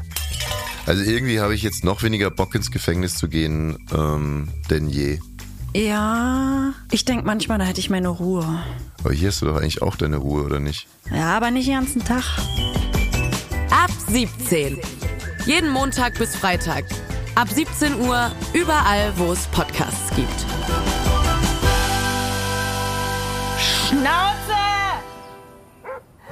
[0.86, 5.18] Also irgendwie habe ich jetzt noch weniger Bock ins Gefängnis zu gehen ähm, denn je.
[5.77, 8.62] Ja, ich denke manchmal, da hätte ich meine Ruhe.
[9.01, 10.87] Aber hier hast du doch eigentlich auch deine Ruhe, oder nicht?
[11.11, 12.22] Ja, aber nicht den ganzen Tag.
[13.70, 14.79] Ab 17.
[15.47, 16.85] Jeden Montag bis Freitag.
[17.35, 20.47] Ab 17 Uhr überall, wo es Podcasts gibt.
[23.59, 24.55] Schnauze!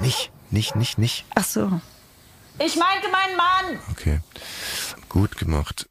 [0.01, 1.25] Nicht, nicht, nicht, nicht.
[1.35, 1.81] Ach so.
[2.61, 3.81] Ich meinte meinen Mann!
[3.91, 4.21] Okay.
[5.09, 5.89] Gut gemacht.